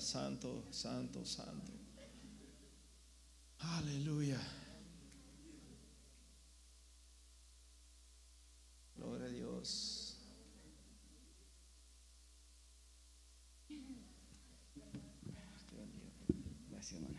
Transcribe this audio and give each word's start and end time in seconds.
Santo, 0.00 0.64
santo, 0.70 1.24
santo. 1.24 1.72
Aleluya. 3.58 4.40
Gloria 8.96 9.26
a 9.26 9.30
Dios. 9.30 10.16
Gracias, 16.70 17.00
hermano. 17.00 17.18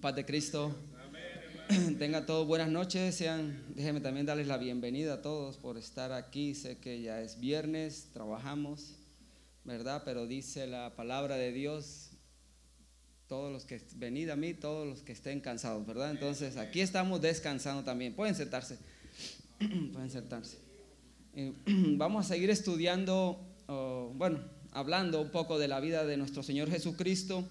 Paz 0.00 0.14
de 0.14 0.24
Cristo. 0.24 0.93
Tenga 1.98 2.26
todos 2.26 2.46
buenas 2.46 2.68
noches. 2.68 3.14
Sean, 3.14 3.64
déjenme 3.74 4.00
también 4.00 4.26
darles 4.26 4.46
la 4.46 4.58
bienvenida 4.58 5.14
a 5.14 5.22
todos 5.22 5.56
por 5.56 5.78
estar 5.78 6.12
aquí. 6.12 6.54
Sé 6.54 6.78
que 6.78 7.00
ya 7.00 7.22
es 7.22 7.40
viernes, 7.40 8.10
trabajamos, 8.12 8.96
¿verdad? 9.64 10.02
Pero 10.04 10.26
dice 10.26 10.66
la 10.66 10.94
palabra 10.94 11.36
de 11.36 11.52
Dios, 11.52 12.10
todos 13.28 13.50
los 13.50 13.64
que 13.64 13.80
venid 13.96 14.28
a 14.28 14.36
mí, 14.36 14.52
todos 14.52 14.86
los 14.86 15.02
que 15.02 15.12
estén 15.12 15.40
cansados, 15.40 15.86
¿verdad? 15.86 16.10
Entonces 16.10 16.56
aquí 16.58 16.80
estamos 16.80 17.22
descansando 17.22 17.82
también. 17.82 18.14
Pueden 18.14 18.34
sentarse. 18.34 18.78
Pueden 19.92 20.10
sentarse. 20.10 20.58
Eh, 21.34 21.52
vamos 21.96 22.26
a 22.26 22.28
seguir 22.28 22.50
estudiando, 22.50 23.40
oh, 23.68 24.12
bueno, 24.14 24.40
hablando 24.72 25.22
un 25.22 25.30
poco 25.30 25.58
de 25.58 25.68
la 25.68 25.80
vida 25.80 26.04
de 26.04 26.18
nuestro 26.18 26.42
Señor 26.42 26.70
Jesucristo. 26.70 27.48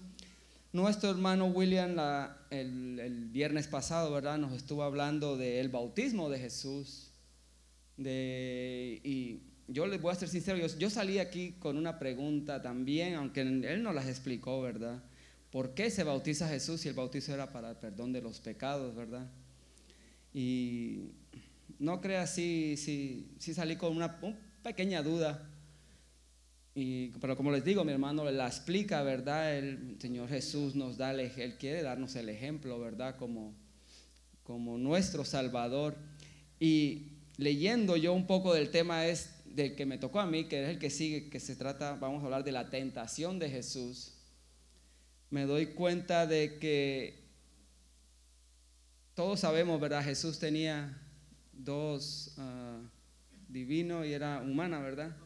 Nuestro 0.74 1.08
hermano 1.08 1.46
William 1.46 1.96
el, 2.50 3.28
viernes 3.30 3.68
pasado, 3.68 4.10
¿verdad? 4.10 4.38
Nos 4.38 4.52
estuvo 4.54 4.82
hablando 4.82 5.36
del 5.36 5.68
bautismo 5.68 6.28
de 6.28 6.40
Jesús. 6.40 7.12
De, 7.96 9.00
y 9.04 9.38
yo 9.68 9.86
les 9.86 10.02
voy 10.02 10.10
a 10.10 10.16
ser 10.16 10.28
sincero, 10.28 10.58
yo, 10.58 10.90
salí 10.90 11.20
aquí 11.20 11.52
con 11.60 11.76
una 11.76 12.00
pregunta 12.00 12.60
también, 12.60 13.14
aunque 13.14 13.42
él 13.42 13.84
no 13.84 13.92
las 13.92 14.08
explicó, 14.08 14.62
¿verdad? 14.62 15.00
¿Por 15.52 15.74
qué 15.74 15.92
se 15.92 16.02
bautiza 16.02 16.48
Jesús 16.48 16.80
si 16.80 16.88
el 16.88 16.94
bautizo 16.94 17.32
era 17.32 17.52
para 17.52 17.70
el 17.70 17.76
perdón 17.76 18.12
de 18.12 18.20
los 18.20 18.40
pecados, 18.40 18.96
¿verdad? 18.96 19.30
Y 20.32 21.12
no 21.78 22.00
crea 22.00 22.26
si, 22.26 22.76
si, 22.76 23.28
si 23.38 23.54
salí 23.54 23.76
con 23.76 23.96
una 23.96 24.18
un 24.22 24.36
pequeña 24.64 25.04
duda. 25.04 25.48
Pero 26.74 27.36
como 27.36 27.52
les 27.52 27.64
digo, 27.64 27.84
mi 27.84 27.92
hermano 27.92 28.28
la 28.30 28.48
explica, 28.48 29.02
¿verdad? 29.02 29.56
El 29.56 29.96
Señor 30.00 30.28
Jesús 30.28 30.74
nos 30.74 30.96
da, 30.96 31.12
el 31.12 31.20
Él 31.20 31.56
quiere 31.56 31.82
darnos 31.82 32.16
el 32.16 32.28
ejemplo, 32.28 32.80
¿verdad? 32.80 33.16
Como, 33.16 33.54
como 34.42 34.76
nuestro 34.76 35.24
Salvador. 35.24 35.96
Y 36.58 37.12
leyendo 37.36 37.96
yo 37.96 38.12
un 38.12 38.26
poco 38.26 38.52
del 38.52 38.70
tema 38.70 39.06
es 39.06 39.30
del 39.44 39.76
que 39.76 39.86
me 39.86 39.98
tocó 39.98 40.18
a 40.18 40.26
mí, 40.26 40.44
que 40.44 40.64
es 40.64 40.68
el 40.70 40.80
que 40.80 40.90
sigue, 40.90 41.30
que 41.30 41.38
se 41.38 41.54
trata, 41.54 41.94
vamos 41.94 42.22
a 42.22 42.24
hablar 42.24 42.42
de 42.42 42.50
la 42.50 42.68
tentación 42.70 43.38
de 43.38 43.50
Jesús. 43.50 44.14
Me 45.30 45.46
doy 45.46 45.66
cuenta 45.66 46.26
de 46.26 46.58
que 46.58 47.22
todos 49.14 49.38
sabemos, 49.38 49.80
¿verdad? 49.80 50.02
Jesús 50.02 50.40
tenía 50.40 51.00
dos, 51.52 52.34
ah, 52.36 52.80
divino 53.48 54.04
y 54.04 54.12
era 54.12 54.40
humana, 54.40 54.80
¿verdad? 54.80 55.16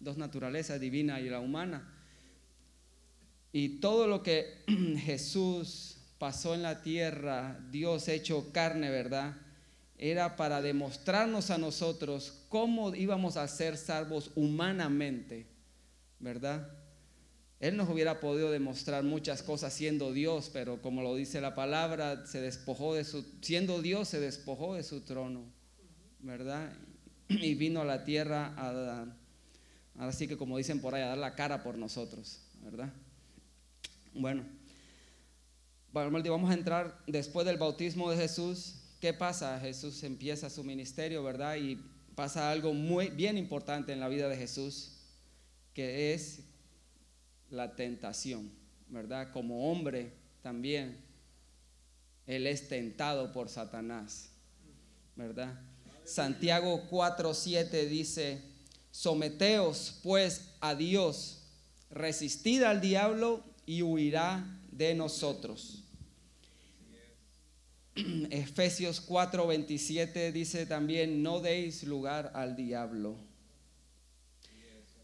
Dos 0.00 0.16
naturalezas, 0.16 0.80
divina 0.80 1.20
y 1.20 1.28
la 1.28 1.40
humana. 1.40 1.94
Y 3.52 3.80
todo 3.80 4.06
lo 4.06 4.22
que 4.22 4.64
Jesús 4.98 5.98
pasó 6.18 6.54
en 6.54 6.62
la 6.62 6.82
tierra, 6.82 7.60
Dios 7.70 8.08
hecho 8.08 8.52
carne, 8.52 8.90
¿verdad? 8.90 9.36
Era 9.96 10.36
para 10.36 10.62
demostrarnos 10.62 11.50
a 11.50 11.58
nosotros 11.58 12.44
cómo 12.48 12.94
íbamos 12.94 13.36
a 13.36 13.48
ser 13.48 13.76
salvos 13.76 14.30
humanamente, 14.34 15.46
¿verdad? 16.20 16.68
Él 17.60 17.76
nos 17.76 17.88
hubiera 17.88 18.20
podido 18.20 18.52
demostrar 18.52 19.02
muchas 19.02 19.42
cosas 19.42 19.72
siendo 19.72 20.12
Dios, 20.12 20.50
pero 20.52 20.80
como 20.80 21.02
lo 21.02 21.16
dice 21.16 21.40
la 21.40 21.56
palabra, 21.56 22.24
se 22.26 22.40
despojó 22.40 22.94
de 22.94 23.02
su, 23.02 23.24
siendo 23.40 23.82
Dios 23.82 24.08
se 24.08 24.20
despojó 24.20 24.74
de 24.74 24.84
su 24.84 25.00
trono, 25.00 25.44
¿verdad? 26.20 26.72
Y 27.28 27.54
vino 27.56 27.80
a 27.80 27.84
la 27.84 28.04
tierra 28.04 28.54
a, 28.56 29.06
ahora 29.98 30.12
sí 30.12 30.28
que 30.28 30.36
como 30.36 30.56
dicen 30.56 30.80
por 30.80 30.94
ahí, 30.94 31.02
a 31.02 31.08
dar 31.08 31.18
la 31.18 31.34
cara 31.34 31.62
por 31.62 31.76
nosotros, 31.76 32.40
¿verdad? 32.62 32.92
Bueno, 34.14 34.44
bueno, 35.92 36.22
vamos 36.30 36.50
a 36.50 36.54
entrar 36.54 36.98
después 37.06 37.46
del 37.46 37.56
bautismo 37.56 38.10
de 38.10 38.16
Jesús. 38.16 38.76
¿Qué 39.00 39.12
pasa? 39.12 39.58
Jesús 39.60 40.02
empieza 40.02 40.50
su 40.50 40.64
ministerio, 40.64 41.22
¿verdad? 41.22 41.56
Y 41.56 41.76
pasa 42.14 42.50
algo 42.50 42.74
muy 42.74 43.08
bien 43.08 43.38
importante 43.38 43.92
en 43.92 44.00
la 44.00 44.08
vida 44.08 44.28
de 44.28 44.36
Jesús, 44.36 44.92
que 45.74 46.14
es 46.14 46.40
la 47.50 47.76
tentación, 47.76 48.50
¿verdad? 48.88 49.32
Como 49.32 49.70
hombre 49.70 50.12
también, 50.42 50.98
él 52.26 52.46
es 52.46 52.68
tentado 52.68 53.32
por 53.32 53.48
Satanás, 53.48 54.30
¿verdad? 55.16 55.60
Santiago 56.04 56.88
4:7 56.90 57.88
dice, 57.88 58.42
someteos 58.98 60.00
pues 60.02 60.50
a 60.60 60.74
Dios, 60.74 61.44
resistid 61.88 62.64
al 62.64 62.80
diablo 62.80 63.44
y 63.64 63.82
huirá 63.82 64.44
de 64.72 64.92
nosotros. 64.96 65.84
Efesios 67.94 69.06
4:27 69.08 70.32
dice 70.32 70.66
también, 70.66 71.22
no 71.22 71.38
deis 71.38 71.84
lugar 71.84 72.32
al 72.34 72.56
diablo. 72.56 73.14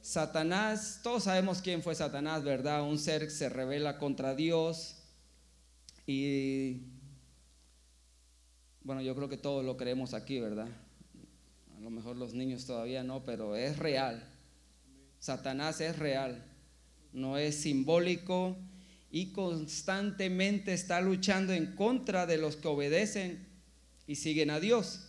Satanás, 0.01 0.99
todos 1.05 1.23
sabemos 1.23 1.63
quién 1.63 1.81
fue 1.81 1.95
Satanás, 1.95 2.43
¿verdad? 2.43 2.83
Un 2.83 2.99
ser 2.99 3.23
que 3.23 3.31
se 3.31 3.49
revela 3.49 3.99
contra 3.99 4.35
Dios 4.35 4.97
y 6.05 6.81
bueno, 8.83 9.03
yo 9.03 9.15
creo 9.15 9.29
que 9.29 9.37
todos 9.37 9.65
lo 9.65 9.77
creemos 9.77 10.15
aquí, 10.15 10.41
¿verdad? 10.41 10.69
Lo 11.85 11.91
mejor 11.91 12.17
los 12.17 12.33
niños 12.33 12.65
todavía 12.65 13.05
no, 13.05 13.27
pero 13.27 13.57
es 13.57 13.79
real. 13.79 14.27
Satanás 15.19 15.83
es 15.83 15.99
real, 15.99 16.43
no 17.13 17.37
es 17.37 17.57
simbólico 17.57 18.57
y 19.11 19.33
constantemente 19.33 20.73
está 20.73 21.03
luchando 21.03 21.53
en 21.53 21.77
contra 21.77 22.25
de 22.25 22.39
los 22.39 22.57
que 22.57 22.69
obedecen 22.69 23.47
y 24.07 24.15
siguen 24.15 24.49
a 24.49 24.61
Dios. 24.61 25.09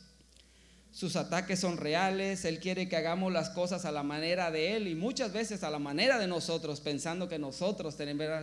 Sus 0.92 1.16
ataques 1.16 1.62
son 1.62 1.78
reales, 1.78 2.44
Él 2.44 2.60
quiere 2.60 2.90
que 2.90 2.98
hagamos 2.98 3.32
las 3.32 3.52
cosas 3.52 3.86
a 3.86 3.94
la 3.94 4.04
manera 4.04 4.52
de 4.52 4.76
Él 4.76 4.90
y 4.90 4.96
muchas 4.96 5.32
veces 5.32 5.64
a 5.64 5.70
la 5.70 5.80
manera 5.80 6.20
de 6.20 6.28
nosotros, 6.28 6.82
pensando 6.82 7.30
que 7.30 7.40
nosotros 7.40 7.96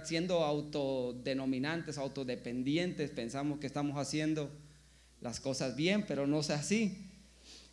siendo 0.04 0.42
autodenominantes, 0.42 1.98
autodependientes, 1.98 3.10
pensamos 3.10 3.58
que 3.58 3.66
estamos 3.66 3.98
haciendo 3.98 4.50
las 5.20 5.38
cosas 5.38 5.76
bien, 5.76 6.06
pero 6.06 6.26
no 6.26 6.40
es 6.40 6.48
así. 6.48 7.11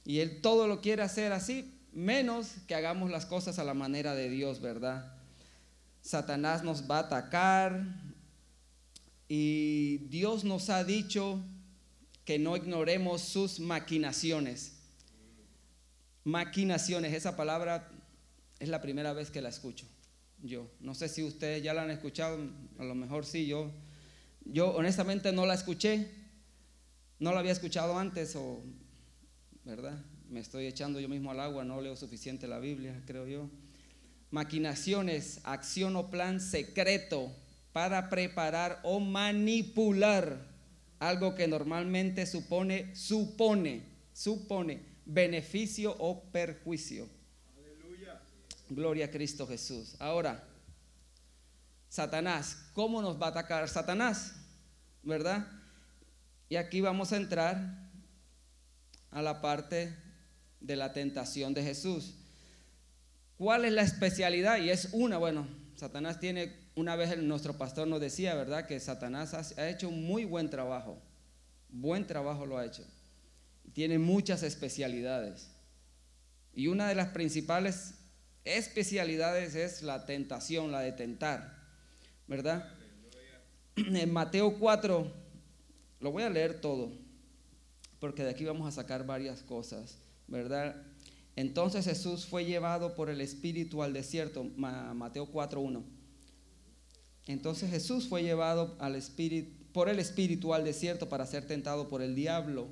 Y 0.09 0.21
Él 0.21 0.41
todo 0.41 0.65
lo 0.65 0.81
quiere 0.81 1.03
hacer 1.03 1.31
así, 1.33 1.71
menos 1.93 2.55
que 2.65 2.73
hagamos 2.73 3.11
las 3.11 3.27
cosas 3.27 3.59
a 3.59 3.63
la 3.63 3.75
manera 3.75 4.15
de 4.15 4.27
Dios, 4.27 4.59
¿verdad? 4.59 5.13
Satanás 6.01 6.63
nos 6.63 6.89
va 6.89 6.97
a 6.97 7.01
atacar 7.01 7.85
y 9.27 9.97
Dios 10.09 10.45
nos 10.45 10.71
ha 10.71 10.83
dicho 10.83 11.43
que 12.25 12.39
no 12.39 12.57
ignoremos 12.57 13.21
sus 13.21 13.59
maquinaciones. 13.59 14.79
Maquinaciones, 16.23 17.13
esa 17.13 17.35
palabra 17.35 17.87
es 18.57 18.67
la 18.67 18.81
primera 18.81 19.13
vez 19.13 19.29
que 19.29 19.43
la 19.43 19.49
escucho. 19.49 19.85
Yo, 20.41 20.71
no 20.79 20.95
sé 20.95 21.07
si 21.07 21.21
ustedes 21.21 21.61
ya 21.61 21.75
la 21.75 21.83
han 21.83 21.91
escuchado, 21.91 22.39
a 22.79 22.83
lo 22.83 22.95
mejor 22.95 23.27
sí, 23.27 23.45
yo, 23.45 23.69
yo 24.43 24.71
honestamente 24.71 25.31
no 25.31 25.45
la 25.45 25.53
escuché, 25.53 26.09
no 27.19 27.31
la 27.31 27.41
había 27.41 27.51
escuchado 27.51 27.99
antes 27.99 28.35
o, 28.35 28.63
¿verdad? 29.69 30.03
Me 30.29 30.39
estoy 30.39 30.65
echando 30.65 30.99
yo 30.99 31.07
mismo 31.07 31.29
al 31.29 31.39
agua, 31.39 31.63
no 31.63 31.79
leo 31.79 31.95
suficiente 31.95 32.47
la 32.47 32.59
Biblia, 32.59 33.01
creo 33.05 33.27
yo. 33.27 33.49
Maquinaciones, 34.31 35.41
acción 35.43 35.95
o 35.95 36.09
plan 36.09 36.39
secreto 36.39 37.31
para 37.71 38.09
preparar 38.09 38.79
o 38.83 38.99
manipular 38.99 40.47
algo 40.99 41.35
que 41.35 41.47
normalmente 41.47 42.25
supone, 42.25 42.95
supone, 42.95 43.83
supone 44.11 44.81
beneficio 45.05 45.95
o 45.99 46.23
perjuicio. 46.31 47.07
Gloria 48.69 49.05
a 49.05 49.11
Cristo 49.11 49.47
Jesús. 49.47 49.95
Ahora, 49.99 50.43
Satanás, 51.89 52.69
¿cómo 52.73 53.01
nos 53.01 53.19
va 53.19 53.27
a 53.27 53.29
atacar 53.29 53.67
Satanás? 53.69 54.35
¿Verdad? 55.03 55.47
Y 56.49 56.55
aquí 56.55 56.81
vamos 56.81 57.13
a 57.13 57.17
entrar 57.17 57.88
a 59.11 59.21
la 59.21 59.41
parte 59.41 59.95
de 60.59 60.75
la 60.75 60.93
tentación 60.93 61.53
de 61.53 61.63
Jesús. 61.63 62.15
¿Cuál 63.37 63.65
es 63.65 63.71
la 63.71 63.83
especialidad? 63.83 64.57
Y 64.57 64.69
es 64.69 64.89
una, 64.91 65.17
bueno, 65.17 65.47
Satanás 65.75 66.19
tiene, 66.19 66.53
una 66.75 66.95
vez 66.95 67.17
nuestro 67.17 67.57
pastor 67.57 67.87
nos 67.87 68.01
decía, 68.01 68.35
¿verdad? 68.35 68.67
Que 68.67 68.79
Satanás 68.79 69.33
ha 69.57 69.69
hecho 69.69 69.87
un 69.87 70.05
muy 70.05 70.25
buen 70.25 70.49
trabajo. 70.49 71.01
Buen 71.69 72.05
trabajo 72.05 72.45
lo 72.45 72.57
ha 72.57 72.65
hecho. 72.65 72.85
Tiene 73.73 73.97
muchas 73.97 74.43
especialidades. 74.43 75.51
Y 76.53 76.67
una 76.67 76.89
de 76.89 76.95
las 76.95 77.09
principales 77.09 77.93
especialidades 78.43 79.55
es 79.55 79.83
la 79.83 80.05
tentación, 80.05 80.71
la 80.71 80.81
de 80.81 80.91
tentar, 80.91 81.57
¿verdad? 82.27 82.69
En 83.75 84.11
Mateo 84.11 84.59
4, 84.59 85.09
lo 86.01 86.11
voy 86.11 86.23
a 86.23 86.29
leer 86.29 86.59
todo, 86.59 86.91
porque 87.99 88.23
de 88.23 88.29
aquí 88.29 88.45
vamos 88.45 88.67
a 88.67 88.71
sacar 88.71 89.05
varias 89.05 89.41
cosas, 89.41 89.97
¿verdad? 90.27 90.75
Entonces 91.35 91.85
Jesús 91.85 92.25
fue 92.25 92.45
llevado 92.45 92.95
por 92.95 93.09
el 93.09 93.21
Espíritu 93.21 93.83
al 93.83 93.93
desierto, 93.93 94.43
Mateo 94.43 95.31
4.1. 95.31 95.83
Entonces 97.27 97.69
Jesús 97.69 98.07
fue 98.07 98.23
llevado 98.23 98.75
al 98.79 98.95
espíritu, 98.95 99.51
por 99.71 99.87
el 99.87 99.99
Espíritu 99.99 100.53
al 100.53 100.63
desierto 100.63 101.09
para 101.09 101.27
ser 101.27 101.45
tentado 101.45 101.87
por 101.87 102.01
el 102.01 102.15
diablo. 102.15 102.67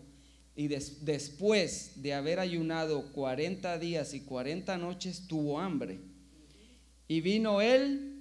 Y 0.55 0.67
después 0.67 2.01
de 2.01 2.15
haber 2.15 2.39
ayunado 2.39 3.11
40 3.11 3.77
días 3.77 4.15
y 4.15 4.21
40 4.21 4.77
noches, 4.79 5.27
tuvo 5.27 5.59
hambre. 5.59 5.99
Y 7.07 7.21
vino 7.21 7.61
él, 7.61 8.15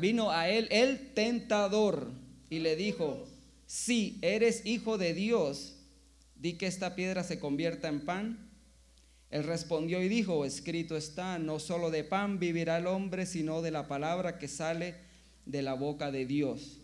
vino 0.00 0.30
a 0.30 0.48
él 0.48 0.68
el 0.70 1.12
tentador 1.12 2.10
y 2.48 2.60
le 2.60 2.76
dijo, 2.76 3.26
si 3.66 4.18
eres 4.22 4.64
hijo 4.64 4.96
de 4.96 5.12
Dios, 5.12 5.76
di 6.44 6.58
que 6.58 6.66
esta 6.66 6.94
piedra 6.94 7.24
se 7.24 7.38
convierta 7.38 7.88
en 7.88 8.04
pan. 8.04 8.50
Él 9.30 9.44
respondió 9.44 10.02
y 10.02 10.08
dijo, 10.08 10.44
escrito 10.44 10.94
está, 10.94 11.38
no 11.38 11.58
solo 11.58 11.90
de 11.90 12.04
pan 12.04 12.38
vivirá 12.38 12.76
el 12.76 12.86
hombre, 12.86 13.24
sino 13.24 13.62
de 13.62 13.70
la 13.70 13.88
palabra 13.88 14.38
que 14.38 14.46
sale 14.46 14.94
de 15.46 15.62
la 15.62 15.72
boca 15.72 16.10
de 16.10 16.26
Dios. 16.26 16.80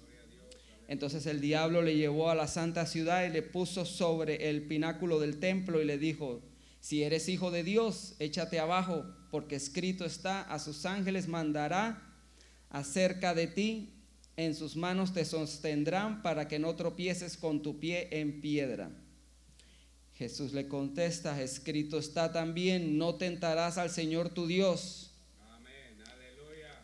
Entonces 0.88 1.26
el 1.26 1.42
diablo 1.42 1.82
le 1.82 1.94
llevó 1.94 2.30
a 2.30 2.34
la 2.34 2.46
santa 2.46 2.86
ciudad 2.86 3.26
y 3.26 3.28
le 3.28 3.42
puso 3.42 3.84
sobre 3.84 4.48
el 4.48 4.62
pináculo 4.62 5.20
del 5.20 5.38
templo 5.38 5.82
y 5.82 5.84
le 5.84 5.98
dijo, 5.98 6.40
si 6.80 7.02
eres 7.02 7.28
hijo 7.28 7.50
de 7.50 7.62
Dios, 7.62 8.14
échate 8.18 8.60
abajo, 8.60 9.04
porque 9.30 9.56
escrito 9.56 10.06
está, 10.06 10.40
a 10.40 10.58
sus 10.58 10.86
ángeles 10.86 11.28
mandará 11.28 12.02
acerca 12.70 13.34
de 13.34 13.46
ti, 13.46 13.92
en 14.38 14.54
sus 14.54 14.74
manos 14.74 15.12
te 15.12 15.26
sostendrán 15.26 16.22
para 16.22 16.48
que 16.48 16.58
no 16.58 16.74
tropieces 16.76 17.36
con 17.36 17.60
tu 17.60 17.78
pie 17.78 18.08
en 18.10 18.40
piedra. 18.40 18.90
Jesús 20.20 20.52
le 20.52 20.68
contesta, 20.68 21.40
escrito 21.40 21.98
está 21.98 22.30
también, 22.30 22.98
no 22.98 23.14
tentarás 23.14 23.78
al 23.78 23.88
Señor 23.88 24.28
tu 24.28 24.46
Dios. 24.46 25.12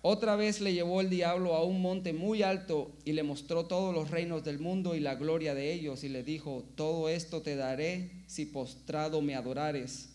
Otra 0.01 0.37
vez 0.37 0.63
le 0.63 0.73
llevó 0.73 1.03
el 1.03 1.11
diablo 1.11 1.55
a 1.55 1.63
un 1.63 1.83
monte 1.83 2.15
muy 2.15 2.43
alto 2.43 2.97
y 3.05 3.13
le 3.13 3.23
mostró 3.23 3.67
todos 3.67 3.95
los 3.95 4.11
reinos 4.11 4.43
del 4.43 4.59
mundo 4.59 4.95
y 4.95 5.01
la 5.01 5.17
gloria 5.17 5.55
de 5.55 5.71
ellos 5.71 6.03
y 6.03 6.09
le 6.09 6.23
dijo, 6.23 6.65
todo 6.77 7.11
esto 7.11 7.43
te 7.43 7.57
daré 7.57 8.11
si 8.27 8.47
postrado 8.47 9.21
me 9.21 9.35
adorares. 9.35 10.09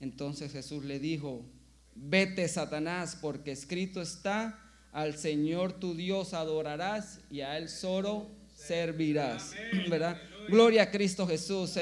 Entonces 0.00 0.50
Jesús 0.50 0.86
le 0.86 0.98
dijo, 0.98 1.44
vete 1.94 2.48
Satanás, 2.48 3.18
porque 3.20 3.52
escrito 3.52 4.00
está, 4.00 4.58
al 4.90 5.18
Señor 5.18 5.74
tu 5.74 5.94
Dios 5.94 6.32
adorarás 6.32 7.20
y 7.30 7.42
a 7.42 7.58
él 7.58 7.68
solo 7.68 8.26
servirás. 8.56 9.52
¿Verdad? 9.90 10.18
Gloria 10.48 10.84
a 10.84 10.90
Cristo 10.90 11.26
Jesús. 11.26 11.76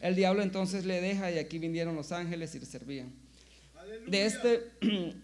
El 0.00 0.14
diablo 0.14 0.42
entonces 0.42 0.84
le 0.84 1.00
deja 1.00 1.30
y 1.30 1.38
aquí 1.38 1.58
vinieron 1.58 1.96
los 1.96 2.12
ángeles 2.12 2.54
y 2.54 2.60
le 2.60 2.66
servían. 2.66 3.12
De 4.06 4.26
este 4.26 4.70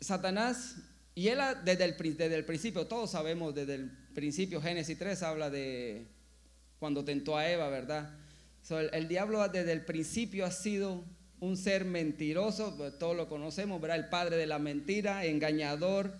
Satanás, 0.00 0.76
y 1.14 1.28
él 1.28 1.38
desde 1.64 1.84
el, 1.84 1.96
desde 1.96 2.34
el 2.34 2.44
principio, 2.44 2.86
todos 2.86 3.10
sabemos 3.10 3.54
desde 3.54 3.74
el 3.74 3.90
principio, 4.14 4.60
Génesis 4.60 4.98
3 4.98 5.22
habla 5.22 5.50
de 5.50 6.06
cuando 6.78 7.04
tentó 7.04 7.36
a 7.36 7.48
Eva, 7.50 7.68
¿verdad? 7.68 8.10
el, 8.92 9.08
diablo 9.08 9.46
desde 9.48 9.72
el 9.72 9.84
principio 9.84 10.46
ha 10.46 10.50
sido 10.50 11.04
un 11.40 11.56
ser 11.56 11.84
mentiroso, 11.84 12.76
pues, 12.76 12.98
todos 12.98 13.16
lo 13.16 13.28
conocemos, 13.28 13.80
¿verdad? 13.80 13.98
El 13.98 14.08
padre 14.08 14.36
de 14.36 14.46
la 14.46 14.58
mentira, 14.58 15.24
engañador 15.24 16.12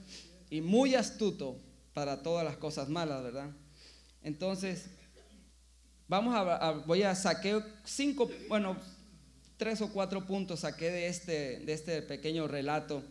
y 0.49 0.61
muy 0.61 0.95
astuto 0.95 1.59
para 1.93 2.23
todas 2.23 2.45
las 2.45 2.57
cosas 2.57 2.89
malas, 2.89 3.23
¿verdad? 3.23 3.51
Entonces, 4.23 4.91
Vamos 6.11 6.35
a, 6.35 6.73
voy 6.73 7.05
a 7.05 7.15
saqué 7.15 7.63
cinco, 7.85 8.29
bueno, 8.49 8.77
tres 9.57 9.81
o 9.81 9.93
cuatro 9.93 10.27
puntos 10.27 10.59
saqué 10.59 10.91
de 10.91 11.07
este, 11.07 11.61
de 11.61 11.73
este 11.73 12.03
pequeño 12.03 12.49
relato. 12.49 13.05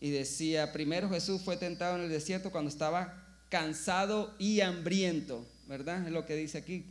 Y 0.00 0.08
decía, 0.08 0.72
primero 0.72 1.10
Jesús 1.10 1.42
fue 1.42 1.58
tentado 1.58 1.96
en 1.96 2.04
el 2.04 2.08
desierto 2.08 2.50
cuando 2.50 2.70
estaba 2.70 3.42
cansado 3.50 4.34
y 4.38 4.62
hambriento, 4.62 5.46
¿verdad? 5.66 6.06
Es 6.06 6.12
lo 6.12 6.24
que 6.24 6.34
dice 6.34 6.56
aquí 6.56 6.86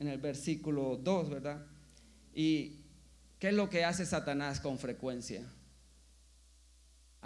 en 0.00 0.08
el 0.08 0.18
versículo 0.18 0.96
2, 1.00 1.30
¿verdad? 1.30 1.64
¿Y 2.34 2.80
qué 3.38 3.50
es 3.50 3.54
lo 3.54 3.70
que 3.70 3.84
hace 3.84 4.04
Satanás 4.04 4.58
con 4.58 4.76
frecuencia? 4.76 5.44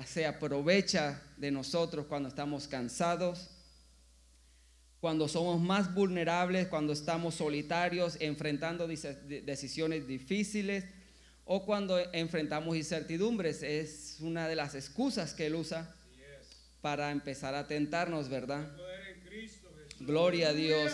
Se 0.04 0.26
aprovecha 0.26 1.22
de 1.38 1.50
nosotros 1.50 2.04
cuando 2.04 2.28
estamos 2.28 2.68
cansados, 2.68 3.53
cuando 5.04 5.28
somos 5.28 5.60
más 5.60 5.92
vulnerables, 5.92 6.68
cuando 6.68 6.94
estamos 6.94 7.34
solitarios, 7.34 8.16
enfrentando 8.20 8.88
decisiones 8.88 10.08
difíciles 10.08 10.86
o 11.44 11.66
cuando 11.66 11.98
enfrentamos 12.14 12.74
incertidumbres. 12.74 13.62
Es 13.62 14.16
una 14.20 14.48
de 14.48 14.56
las 14.56 14.74
excusas 14.74 15.34
que 15.34 15.44
él 15.44 15.56
usa 15.56 15.94
para 16.80 17.10
empezar 17.10 17.54
a 17.54 17.66
tentarnos, 17.66 18.30
¿verdad? 18.30 18.66
Gloria 20.00 20.48
a 20.48 20.52
Dios. 20.54 20.92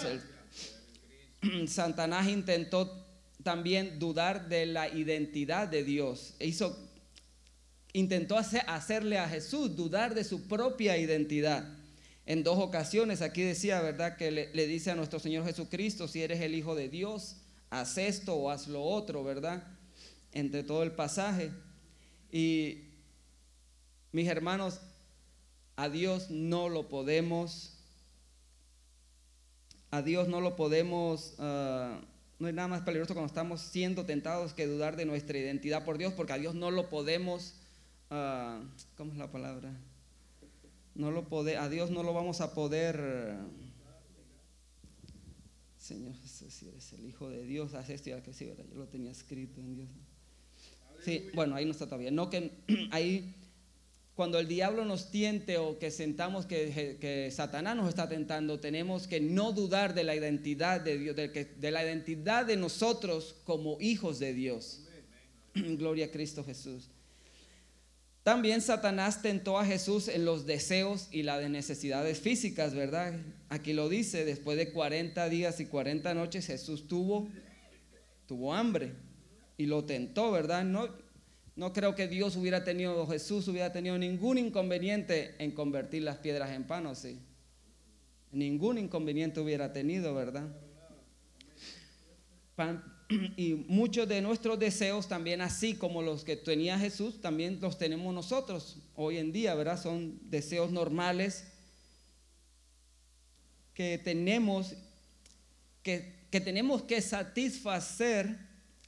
Satanás 1.68 2.26
intentó 2.26 3.06
también 3.44 4.00
dudar 4.00 4.48
de 4.48 4.66
la 4.66 4.88
identidad 4.88 5.68
de 5.68 5.84
Dios. 5.84 6.34
Hizo, 6.40 6.76
intentó 7.92 8.36
hacerle 8.36 9.18
a 9.18 9.28
Jesús 9.28 9.76
dudar 9.76 10.16
de 10.16 10.24
su 10.24 10.48
propia 10.48 10.98
identidad 10.98 11.79
en 12.30 12.44
dos 12.44 12.60
ocasiones. 12.60 13.22
Aquí 13.22 13.42
decía, 13.42 13.80
¿verdad? 13.80 14.16
Que 14.16 14.30
le, 14.30 14.66
dice 14.68 14.92
a 14.92 14.94
nuestro 14.94 15.18
Señor 15.18 15.44
Jesucristo, 15.44 16.06
si 16.06 16.22
eres 16.22 16.40
el 16.40 16.54
Hijo 16.54 16.76
de 16.76 16.88
Dios, 16.88 17.38
haz 17.70 17.98
esto 17.98 18.36
o 18.36 18.50
haz 18.50 18.68
lo 18.68 18.84
otro, 18.84 19.24
¿verdad? 19.24 19.64
Entre 20.30 20.62
todo 20.62 20.84
el 20.84 20.92
pasaje. 20.92 21.50
Y 22.30 22.84
mis 24.12 24.28
hermanos, 24.28 24.80
a 25.74 25.88
Dios 25.88 26.30
no 26.30 26.68
lo 26.68 26.88
podemos, 26.88 27.76
a 29.90 30.00
Dios 30.00 30.28
no 30.28 30.40
lo 30.40 30.54
podemos, 30.54 31.34
ah, 31.40 32.00
no 32.38 32.46
hay 32.46 32.52
nada 32.52 32.68
más 32.68 32.82
peligroso 32.82 33.12
cuando 33.12 33.26
estamos 33.26 33.60
siendo 33.60 34.06
tentados 34.06 34.54
que 34.54 34.68
dudar 34.68 34.94
de 34.94 35.04
nuestra 35.04 35.36
identidad 35.36 35.84
por 35.84 35.98
Dios, 35.98 36.12
porque 36.12 36.34
a 36.34 36.38
Dios 36.38 36.54
no 36.54 36.70
lo 36.70 36.90
podemos, 36.90 37.54
uh, 38.10 38.62
¿cómo 38.96 39.10
es 39.10 39.18
la 39.18 39.32
palabra? 39.32 39.72
No 41.00 41.10
lo 41.10 41.26
a 41.58 41.68
Dios 41.70 41.90
no 41.90 42.02
lo 42.02 42.12
vamos 42.12 42.42
a 42.42 42.52
poder. 42.52 43.38
Señor 45.78 46.14
si 46.14 46.68
eres 46.68 46.92
el 46.92 47.06
Hijo 47.06 47.30
de 47.30 47.42
Dios, 47.44 47.72
haz 47.72 47.88
esto 47.88 48.10
y 48.10 48.20
que 48.20 48.34
sí, 48.34 48.44
¿verdad? 48.44 48.66
Yo 48.70 48.76
lo 48.76 48.86
tenía 48.86 49.10
escrito 49.10 49.62
en 49.62 49.76
Dios. 49.76 49.88
Sí, 51.02 51.30
bueno, 51.32 51.56
ahí 51.56 51.64
no 51.64 51.70
está 51.70 51.86
todavía. 51.86 52.10
No 52.10 52.28
que 52.28 52.50
ahí, 52.90 53.34
cuando 54.14 54.38
el 54.38 54.46
diablo 54.46 54.84
nos 54.84 55.10
tiente 55.10 55.56
o 55.56 55.78
que 55.78 55.90
sentamos 55.90 56.44
que, 56.44 56.98
que 57.00 57.30
Satanás 57.30 57.76
nos 57.76 57.88
está 57.88 58.06
tentando, 58.06 58.60
tenemos 58.60 59.06
que 59.06 59.20
no 59.20 59.52
dudar 59.52 59.94
de 59.94 60.04
la 60.04 60.14
identidad 60.14 60.82
de 60.82 60.98
Dios, 60.98 61.16
de 61.16 61.70
la 61.70 61.82
identidad 61.82 62.44
de 62.44 62.58
nosotros 62.58 63.36
como 63.44 63.80
hijos 63.80 64.18
de 64.18 64.34
Dios. 64.34 64.82
Gloria 65.54 66.06
a 66.06 66.10
Cristo 66.10 66.44
Jesús. 66.44 66.90
También 68.30 68.60
Satanás 68.60 69.22
tentó 69.22 69.58
a 69.58 69.64
Jesús 69.64 70.06
en 70.06 70.24
los 70.24 70.46
deseos 70.46 71.08
y 71.10 71.24
las 71.24 71.50
necesidades 71.50 72.20
físicas, 72.20 72.76
¿verdad? 72.76 73.14
Aquí 73.48 73.72
lo 73.72 73.88
dice, 73.88 74.24
después 74.24 74.56
de 74.56 74.70
40 74.70 75.28
días 75.28 75.58
y 75.58 75.66
40 75.66 76.14
noches 76.14 76.46
Jesús 76.46 76.86
tuvo, 76.86 77.28
tuvo 78.28 78.54
hambre 78.54 78.92
y 79.56 79.66
lo 79.66 79.84
tentó, 79.84 80.30
¿verdad? 80.30 80.62
No, 80.62 80.90
no 81.56 81.72
creo 81.72 81.96
que 81.96 82.06
Dios 82.06 82.36
hubiera 82.36 82.62
tenido, 82.62 83.04
Jesús 83.08 83.48
hubiera 83.48 83.72
tenido 83.72 83.98
ningún 83.98 84.38
inconveniente 84.38 85.34
en 85.40 85.50
convertir 85.50 86.04
las 86.04 86.18
piedras 86.18 86.52
en 86.52 86.62
pan, 86.62 86.86
¿o 86.86 86.94
sí? 86.94 87.18
Ningún 88.30 88.78
inconveniente 88.78 89.40
hubiera 89.40 89.72
tenido, 89.72 90.14
¿verdad? 90.14 90.46
Pan, 92.54 92.84
y 93.10 93.64
muchos 93.66 94.08
de 94.08 94.20
nuestros 94.20 94.58
deseos 94.58 95.08
también, 95.08 95.40
así 95.40 95.74
como 95.74 96.00
los 96.00 96.24
que 96.24 96.36
tenía 96.36 96.78
Jesús, 96.78 97.20
también 97.20 97.58
los 97.60 97.76
tenemos 97.76 98.14
nosotros 98.14 98.76
hoy 98.94 99.18
en 99.18 99.32
día, 99.32 99.54
¿verdad? 99.54 99.82
Son 99.82 100.18
deseos 100.30 100.70
normales 100.70 101.44
que 103.74 103.98
tenemos 103.98 104.74
que, 105.82 106.14
que 106.30 106.40
tenemos 106.40 106.82
que 106.82 107.00
satisfacer 107.00 108.38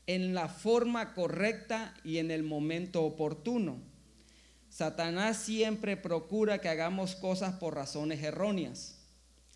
en 0.06 0.34
la 0.34 0.48
forma 0.48 1.14
correcta 1.14 1.94
y 2.04 2.18
en 2.18 2.30
el 2.30 2.42
momento 2.42 3.02
oportuno. 3.02 3.80
Satanás 4.68 5.38
siempre 5.38 5.96
procura 5.96 6.60
que 6.60 6.68
hagamos 6.68 7.16
cosas 7.16 7.54
por 7.54 7.74
razones 7.74 8.22
erróneas 8.22 9.01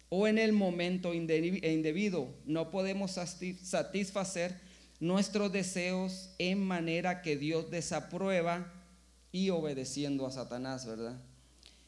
o 0.09 0.27
en 0.27 0.39
el 0.39 0.53
momento 0.53 1.15
indebido. 1.15 2.29
No 2.45 2.71
podemos 2.71 3.13
satisfacer 3.13 4.61
nuestros 5.01 5.53
deseos 5.53 6.31
en 6.39 6.63
manera 6.63 7.23
que 7.23 7.37
Dios 7.37 7.71
desaprueba 7.71 8.73
y 9.33 9.51
obedeciendo 9.51 10.27
a 10.27 10.31
Satanás, 10.31 10.87
¿verdad? 10.87 11.21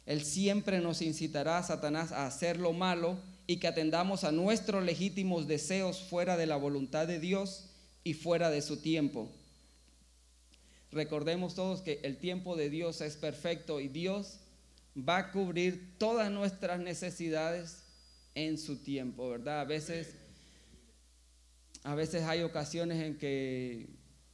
Él 0.05 0.25
siempre 0.25 0.81
nos 0.81 1.03
incitará 1.03 1.59
a 1.59 1.63
Satanás 1.63 2.13
a 2.13 2.27
hacer 2.27 2.59
lo 2.59 2.73
malo 2.73 3.19
y 3.47 3.59
que 3.59 3.69
atendamos 3.69 4.25
a 4.25 4.33
nuestros 4.33 4.85
legítimos 4.85 5.47
deseos 5.47 6.01
fuera 6.01 6.37
de 6.37 6.47
la 6.47 6.57
voluntad 6.57 7.07
de 7.07 7.21
Dios 7.21 7.71
y 8.05 8.15
fuera 8.15 8.51
de 8.51 8.63
su 8.63 8.79
tiempo. 8.79 9.31
Recordemos 10.91 11.55
todos 11.55 11.83
que 11.83 12.01
el 12.03 12.17
tiempo 12.17 12.57
de 12.57 12.71
Dios 12.71 13.01
es 13.03 13.17
perfecto 13.17 13.81
y 13.81 13.89
Dios 13.89 14.41
va 14.97 15.19
a 15.19 15.31
cubrir 15.33 15.97
todas 15.99 16.31
nuestras 16.31 16.81
necesidades 16.81 17.85
en 18.47 18.57
su 18.57 18.77
tiempo, 18.77 19.31
¿verdad? 19.31 19.61
A 19.61 19.65
veces, 19.65 20.15
a 21.83 21.95
veces 21.95 22.23
hay 22.23 22.43
ocasiones 22.43 23.03
en 23.03 23.19
que, 23.19 23.89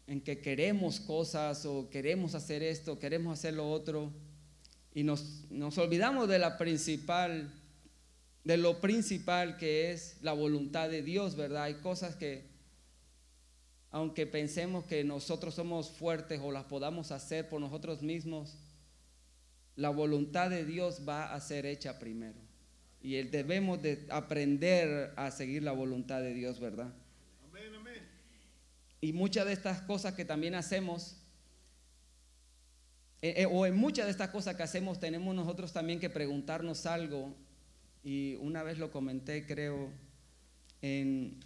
en 0.07 0.21
que 0.21 0.41
queremos 0.41 1.01
cosas 1.01 1.65
o 1.65 1.89
queremos 1.89 2.35
hacer 2.35 2.63
esto, 2.63 2.99
queremos 2.99 3.39
hacer 3.39 3.55
lo 3.55 3.71
otro 3.71 4.13
y 4.95 5.03
nos, 5.03 5.51
nos 5.51 5.79
olvidamos 5.79 6.29
de 6.29 6.39
la 6.39 6.59
principal, 6.59 7.51
de 8.45 8.57
lo 8.59 8.81
principal 8.81 9.57
que 9.57 9.93
es 9.93 10.19
la 10.21 10.35
voluntad 10.35 10.91
de 10.91 11.03
Dios, 11.03 11.35
¿verdad? 11.35 11.65
Hay 11.65 11.75
cosas 11.75 12.15
que 12.17 12.53
aunque 13.91 14.27
pensemos 14.27 14.85
que 14.87 15.05
nosotros 15.05 15.55
somos 15.55 15.89
fuertes 15.89 16.41
o 16.43 16.51
las 16.51 16.65
podamos 16.65 17.13
hacer 17.13 17.49
por 17.49 17.61
nosotros 17.61 18.03
mismos, 18.03 18.57
la 19.77 19.89
voluntad 19.89 20.51
de 20.51 20.65
Dios 20.65 21.03
va 21.09 21.33
a 21.33 21.41
ser 21.41 21.65
hecha 21.65 21.99
primero. 22.01 22.54
Y 23.05 23.23
debemos 23.25 23.83
de 23.83 24.07
aprender 24.09 25.13
a 25.17 25.31
seguir 25.31 25.63
la 25.63 25.73
voluntad 25.73 26.23
de 26.23 26.33
Dios, 26.33 26.59
¿verdad? 26.59 26.91
Amén, 27.51 27.75
amén. 27.75 28.03
Y 29.03 29.13
muchas 29.13 29.45
de 29.45 29.53
estas 29.53 29.83
cosas 29.83 30.15
que 30.15 30.25
también 30.25 30.55
hacemos, 30.55 31.19
eh, 33.21 33.35
eh, 33.43 33.47
o 33.47 33.67
en 33.67 33.77
muchas 33.77 34.07
de 34.07 34.11
estas 34.11 34.31
cosas 34.31 34.57
que 34.57 34.63
hacemos, 34.63 35.01
tenemos 35.01 35.35
nosotros 35.35 35.71
también 35.71 36.01
que 36.01 36.09
preguntarnos 36.09 36.87
algo. 36.87 37.37
Y 38.03 38.37
una 38.37 38.63
vez 38.63 38.79
lo 38.79 38.91
comenté, 38.91 39.47
creo, 39.47 39.91
en 40.81 41.41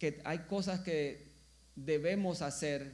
que 0.00 0.20
hay 0.24 0.38
cosas 0.48 0.80
que 0.80 1.28
debemos 1.76 2.42
hacer 2.42 2.90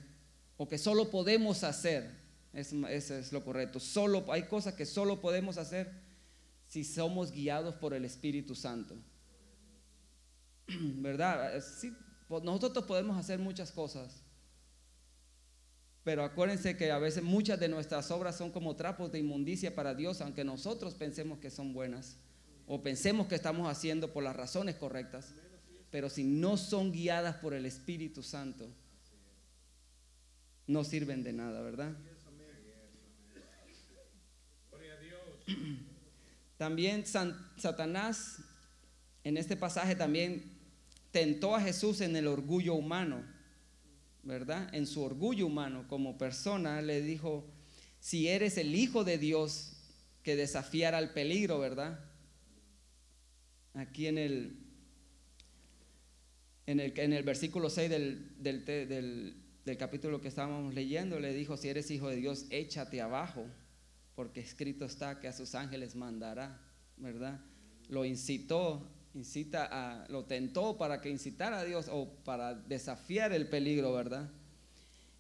o 0.59 0.68
que 0.68 0.76
solo 0.76 1.11
podemos 1.11 1.64
hacer. 1.64 2.11
eso 2.52 3.16
es 3.16 3.32
lo 3.32 3.42
correcto. 3.42 3.80
Solo, 3.80 4.30
hay 4.30 4.42
cosas 4.42 4.75
que 4.75 4.85
solo 4.85 5.23
podemos 5.23 5.56
hacer 5.56 6.10
si 6.71 6.85
somos 6.85 7.31
guiados 7.31 7.75
por 7.75 7.93
el 7.93 8.07
Espíritu 8.07 8.55
Santo. 8.55 8.97
¿Verdad? 10.67 11.62
Sí, 11.62 11.95
pues 12.27 12.43
nosotros 12.43 12.87
podemos 12.87 13.19
hacer 13.19 13.39
muchas 13.39 13.71
cosas. 13.71 14.23
Pero 16.03 16.25
acuérdense 16.25 16.79
que 16.79 16.91
a 16.91 16.99
veces 16.99 17.23
muchas 17.23 17.61
de 17.61 17.69
nuestras 17.69 18.11
obras 18.11 18.39
son 18.39 18.50
como 18.50 18.75
trapos 18.75 19.12
de 19.12 19.19
inmundicia 19.19 19.75
para 19.75 19.95
Dios, 19.95 20.23
aunque 20.23 20.45
nosotros 20.45 20.95
pensemos 20.95 21.39
que 21.41 21.50
son 21.50 21.75
buenas 21.75 22.17
o 22.67 22.83
pensemos 22.83 23.27
que 23.27 23.35
estamos 23.35 23.69
haciendo 23.69 24.11
por 24.11 24.25
las 24.25 24.35
razones 24.35 24.77
correctas 24.77 25.35
pero 25.91 26.09
si 26.09 26.25
no 26.25 26.57
son 26.57 26.93
guiadas 26.93 27.37
por 27.37 27.53
el 27.53 27.67
Espíritu 27.67 28.23
Santo, 28.23 28.69
no 30.67 30.85
sirven 30.85 31.25
de 31.25 31.33
nada, 31.33 31.61
¿verdad? 31.62 31.97
También 36.61 37.05
Satanás 37.07 38.37
en 39.25 39.38
este 39.38 39.57
pasaje 39.57 39.97
también 39.97 40.59
tentó 41.11 41.57
a 41.57 41.62
Jesús 41.62 42.02
en 42.02 42.14
el 42.17 42.26
orgullo 42.26 42.75
humano, 42.75 43.25
¿verdad? 44.25 44.69
En 44.75 44.87
su 44.87 45.02
orgullo 45.02 45.47
humano 45.47 45.88
como 45.88 46.19
persona 46.19 46.83
le 46.83 47.00
dijo, 47.00 47.50
si 47.99 48.29
eres 48.29 48.59
el 48.59 48.75
Hijo 48.75 49.05
de 49.05 49.17
Dios, 49.17 49.73
que 50.23 50.37
desafiara 50.37 50.99
al 50.99 51.14
peligro, 51.14 51.59
¿verdad? 51.59 51.99
Aquí 53.73 54.07
en 54.07 54.19
el 54.19 54.59
en 56.67 56.79
el, 56.79 56.93
en 56.99 57.14
el 57.14 57.23
versículo 57.23 57.71
6 57.71 57.88
del, 57.88 58.37
del, 58.37 58.67
del, 58.67 59.76
capítulo 59.79 60.21
que 60.21 60.29
estábamos 60.29 60.75
leyendo, 60.75 61.21
le 61.21 61.33
dijo, 61.33 61.57
si 61.57 61.71
eres 61.71 61.90
hijo 61.90 62.11
de 62.11 62.17
Dios, 62.17 62.45
échate 62.50 63.00
abajo, 63.00 63.47
porque 64.14 64.40
escrito 64.40 64.85
está 64.85 65.21
que 65.21 65.29
a 65.29 65.33
sus 65.33 65.55
ángeles 65.55 65.95
mandará, 65.95 66.61
¿verdad? 66.97 67.40
Lo 67.88 68.05
incitó, 68.05 68.87
incita 69.14 69.69
a, 69.71 70.09
lo 70.09 70.25
tentó 70.25 70.76
para 70.79 71.00
que 71.00 71.11
incitara 71.11 71.61
a 71.61 71.64
Dios 71.64 71.87
o 71.90 72.09
para 72.25 72.55
desafiar 72.55 73.33
el 73.33 73.49
peligro, 73.49 73.93
¿verdad? 73.93 74.31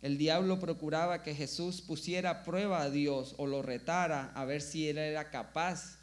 El 0.02 0.16
diablo 0.16 0.58
procuraba 0.58 1.22
que 1.22 1.34
Jesús 1.34 1.82
pusiera 1.82 2.42
prueba 2.42 2.82
a 2.82 2.90
Dios 2.90 3.34
o 3.36 3.46
lo 3.46 3.62
retara 3.62 4.32
a 4.34 4.44
ver 4.44 4.62
si 4.62 4.88
él 4.88 4.98
era 4.98 5.30
capaz 5.30 5.98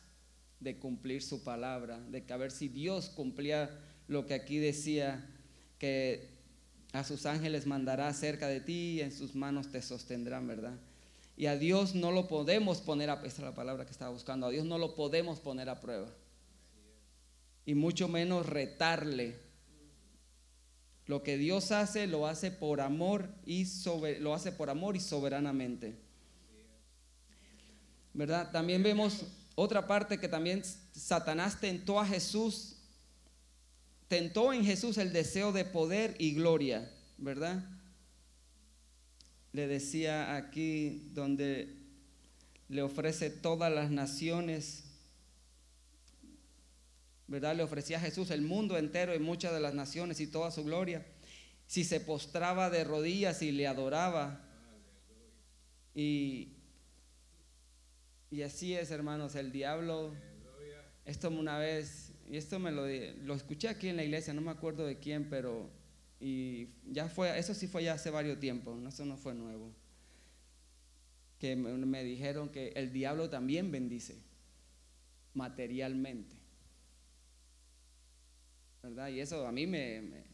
de 0.59 0.77
cumplir 0.77 1.23
su 1.23 1.43
palabra, 1.43 1.99
de 1.99 2.23
que 2.23 2.33
a 2.33 2.37
ver 2.37 2.51
si 2.51 2.67
Dios 2.67 3.09
cumplía 3.09 3.69
lo 4.07 4.25
que 4.25 4.35
aquí 4.35 4.57
decía 4.57 5.25
que 5.79 6.37
a 6.93 7.03
sus 7.03 7.25
ángeles 7.25 7.65
mandará 7.65 8.11
cerca 8.13 8.47
de 8.47 8.61
ti 8.61 8.97
y 8.97 9.01
en 9.01 9.11
sus 9.11 9.35
manos 9.35 9.71
te 9.71 9.81
sostendrán, 9.81 10.47
¿verdad? 10.47 10.77
Y 11.37 11.45
a 11.45 11.55
Dios 11.55 11.95
no 11.95 12.11
lo 12.11 12.27
podemos 12.27 12.81
poner 12.81 13.09
a 13.09 13.13
esta 13.23 13.27
es 13.27 13.39
la 13.39 13.55
palabra 13.55 13.85
que 13.85 13.91
estaba 13.91 14.11
buscando, 14.11 14.47
a 14.47 14.49
Dios 14.49 14.65
no 14.65 14.77
lo 14.77 14.95
podemos 14.95 15.39
poner 15.39 15.69
a 15.69 15.79
prueba. 15.79 16.09
Y 17.65 17.75
mucho 17.75 18.07
menos 18.07 18.45
retarle. 18.45 19.39
Lo 21.05 21.23
que 21.23 21.37
Dios 21.37 21.71
hace 21.71 22.07
lo 22.07 22.27
hace 22.27 22.51
por 22.51 22.81
amor 22.81 23.29
y 23.45 23.65
lo 24.19 24.33
hace 24.33 24.51
por 24.51 24.69
amor 24.69 24.97
y 24.97 24.99
soberanamente. 24.99 25.95
¿Verdad? 28.13 28.51
También 28.51 28.83
vemos 28.83 29.23
otra 29.55 29.87
parte 29.87 30.19
que 30.19 30.27
también 30.27 30.63
Satanás 30.91 31.61
tentó 31.61 31.99
a 31.99 32.05
Jesús 32.05 32.77
tentó 34.07 34.53
en 34.53 34.63
Jesús 34.63 34.97
el 34.97 35.13
deseo 35.13 35.51
de 35.51 35.65
poder 35.65 36.15
y 36.17 36.33
gloria, 36.33 36.89
¿verdad? 37.17 37.63
Le 39.57 39.65
decía 39.65 40.35
aquí 40.35 41.09
donde 41.15 41.73
le 42.69 42.83
ofrece 42.83 43.31
todas 43.31 43.73
las 43.73 43.89
naciones, 43.89 44.83
¿verdad? 47.25 47.55
Le 47.55 47.63
ofrecía 47.63 47.97
a 47.97 48.01
Jesús 48.01 48.29
el 48.29 48.43
mundo 48.43 48.77
entero 48.77 49.15
y 49.15 49.19
muchas 49.19 49.51
de 49.53 49.59
las 49.59 49.73
naciones 49.73 50.19
y 50.19 50.27
toda 50.27 50.51
su 50.51 50.63
gloria. 50.63 51.03
Si 51.65 51.83
se 51.83 51.99
postraba 51.99 52.69
de 52.69 52.83
rodillas 52.83 53.41
y 53.41 53.51
le 53.51 53.65
adoraba. 53.65 54.47
Y, 55.95 56.49
y 58.29 58.43
así 58.43 58.75
es, 58.75 58.91
hermanos, 58.91 59.33
el 59.33 59.51
diablo. 59.51 60.13
Esto 61.03 61.29
una 61.29 61.57
vez 61.57 62.11
y 62.29 62.37
esto 62.37 62.59
me 62.59 62.71
lo, 62.71 62.85
lo 63.25 63.33
escuché 63.33 63.69
aquí 63.69 63.87
en 63.87 63.95
la 63.95 64.03
iglesia, 64.03 64.35
no 64.35 64.41
me 64.41 64.51
acuerdo 64.51 64.85
de 64.85 64.99
quién, 64.99 65.31
pero 65.31 65.67
y 66.19 66.69
ya 66.89 67.07
fue, 67.09 67.37
eso 67.37 67.53
sí 67.53 67.67
fue 67.67 67.83
ya 67.83 67.93
hace 67.93 68.09
varios 68.09 68.39
tiempos, 68.39 68.81
eso 68.87 69.05
no 69.05 69.17
fue 69.17 69.33
nuevo. 69.33 69.71
Que 71.39 71.55
me, 71.55 72.03
dijeron 72.03 72.49
que 72.49 72.69
el 72.69 72.91
diablo 72.91 73.29
también 73.29 73.71
bendice 73.71 74.23
materialmente. 75.35 76.35
¿Verdad? 78.81 79.09
Y 79.09 79.19
eso 79.19 79.45
a 79.45 79.51
mí 79.51 79.67
me, 79.67 80.25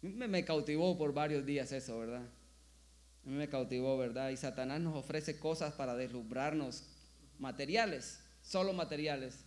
me, 0.00 0.28
me 0.28 0.44
cautivó 0.44 0.96
por 0.96 1.12
varios 1.12 1.44
días 1.44 1.70
eso, 1.72 1.98
¿verdad? 1.98 2.22
A 3.24 3.28
mí 3.28 3.36
me 3.36 3.48
cautivó, 3.48 3.98
¿verdad? 3.98 4.30
Y 4.30 4.36
Satanás 4.38 4.80
nos 4.80 4.96
ofrece 4.96 5.38
cosas 5.38 5.74
para 5.74 5.94
deslumbrarnos 5.94 6.84
materiales, 7.38 8.20
solo 8.40 8.72
materiales. 8.72 9.44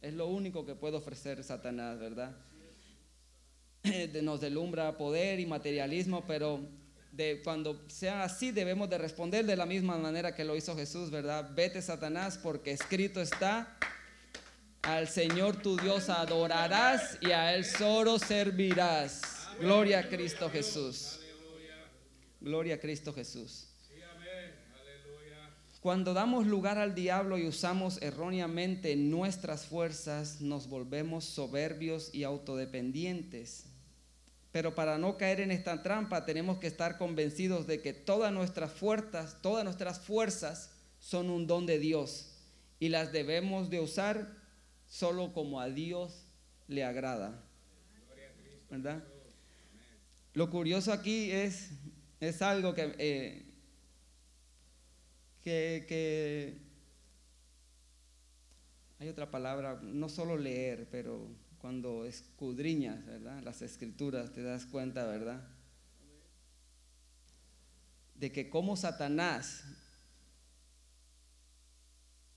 Es 0.00 0.14
lo 0.14 0.28
único 0.28 0.64
que 0.64 0.74
puede 0.74 0.96
ofrecer 0.96 1.44
Satanás, 1.44 1.98
¿verdad? 1.98 2.34
Nos 4.22 4.40
delumbra 4.40 4.96
poder 4.96 5.40
y 5.40 5.46
materialismo, 5.46 6.24
pero 6.26 6.60
de 7.12 7.42
cuando 7.42 7.82
sea 7.88 8.24
así 8.24 8.50
debemos 8.50 8.88
de 8.88 8.96
responder 8.96 9.44
de 9.44 9.56
la 9.56 9.66
misma 9.66 9.98
manera 9.98 10.34
que 10.34 10.44
lo 10.44 10.56
hizo 10.56 10.74
Jesús, 10.76 11.10
¿verdad? 11.10 11.50
Vete 11.54 11.82
Satanás 11.82 12.38
porque 12.42 12.72
escrito 12.72 13.20
está, 13.20 13.76
al 14.82 15.08
Señor 15.08 15.60
tu 15.62 15.76
Dios 15.76 16.08
adorarás 16.08 17.18
y 17.20 17.32
a 17.32 17.54
Él 17.54 17.64
solo 17.64 18.18
servirás. 18.18 19.20
Gloria 19.60 20.00
a 20.00 20.08
Cristo 20.08 20.48
Jesús. 20.48 21.20
Gloria 22.40 22.76
a 22.76 22.78
Cristo 22.78 23.12
Jesús. 23.12 23.68
Cuando 25.80 26.14
damos 26.14 26.46
lugar 26.46 26.78
al 26.78 26.94
diablo 26.94 27.38
y 27.38 27.48
usamos 27.48 28.00
erróneamente 28.02 28.94
nuestras 28.94 29.66
fuerzas, 29.66 30.40
nos 30.40 30.68
volvemos 30.68 31.24
soberbios 31.24 32.14
y 32.14 32.22
autodependientes. 32.22 33.71
Pero 34.52 34.74
para 34.74 34.98
no 34.98 35.16
caer 35.16 35.40
en 35.40 35.50
esta 35.50 35.82
trampa 35.82 36.24
tenemos 36.24 36.58
que 36.58 36.66
estar 36.66 36.98
convencidos 36.98 37.66
de 37.66 37.80
que 37.80 37.94
todas 37.94 38.32
nuestras 38.32 38.70
fuerzas, 38.70 39.38
todas 39.40 39.64
nuestras 39.64 39.98
fuerzas 40.00 40.70
son 40.98 41.30
un 41.30 41.46
don 41.46 41.66
de 41.66 41.78
Dios 41.78 42.32
y 42.78 42.90
las 42.90 43.12
debemos 43.12 43.70
de 43.70 43.80
usar 43.80 44.36
solo 44.86 45.32
como 45.32 45.60
a 45.60 45.68
Dios 45.68 46.26
le 46.68 46.84
agrada. 46.84 47.42
¿verdad? 48.72 49.04
Lo 50.32 50.48
curioso 50.48 50.94
aquí 50.94 51.30
es, 51.30 51.72
es 52.20 52.40
algo 52.40 52.72
que, 52.72 52.94
eh, 52.98 53.44
que, 55.42 55.84
que, 55.86 56.58
hay 58.98 59.08
otra 59.10 59.30
palabra, 59.30 59.78
no 59.82 60.08
solo 60.08 60.38
leer, 60.38 60.88
pero 60.90 61.28
cuando 61.62 62.04
escudriñas, 62.04 63.06
¿verdad? 63.06 63.40
Las 63.44 63.62
escrituras, 63.62 64.32
te 64.32 64.42
das 64.42 64.66
cuenta, 64.66 65.06
¿verdad? 65.06 65.40
De 68.16 68.32
que 68.32 68.50
como 68.50 68.76
Satanás, 68.76 69.64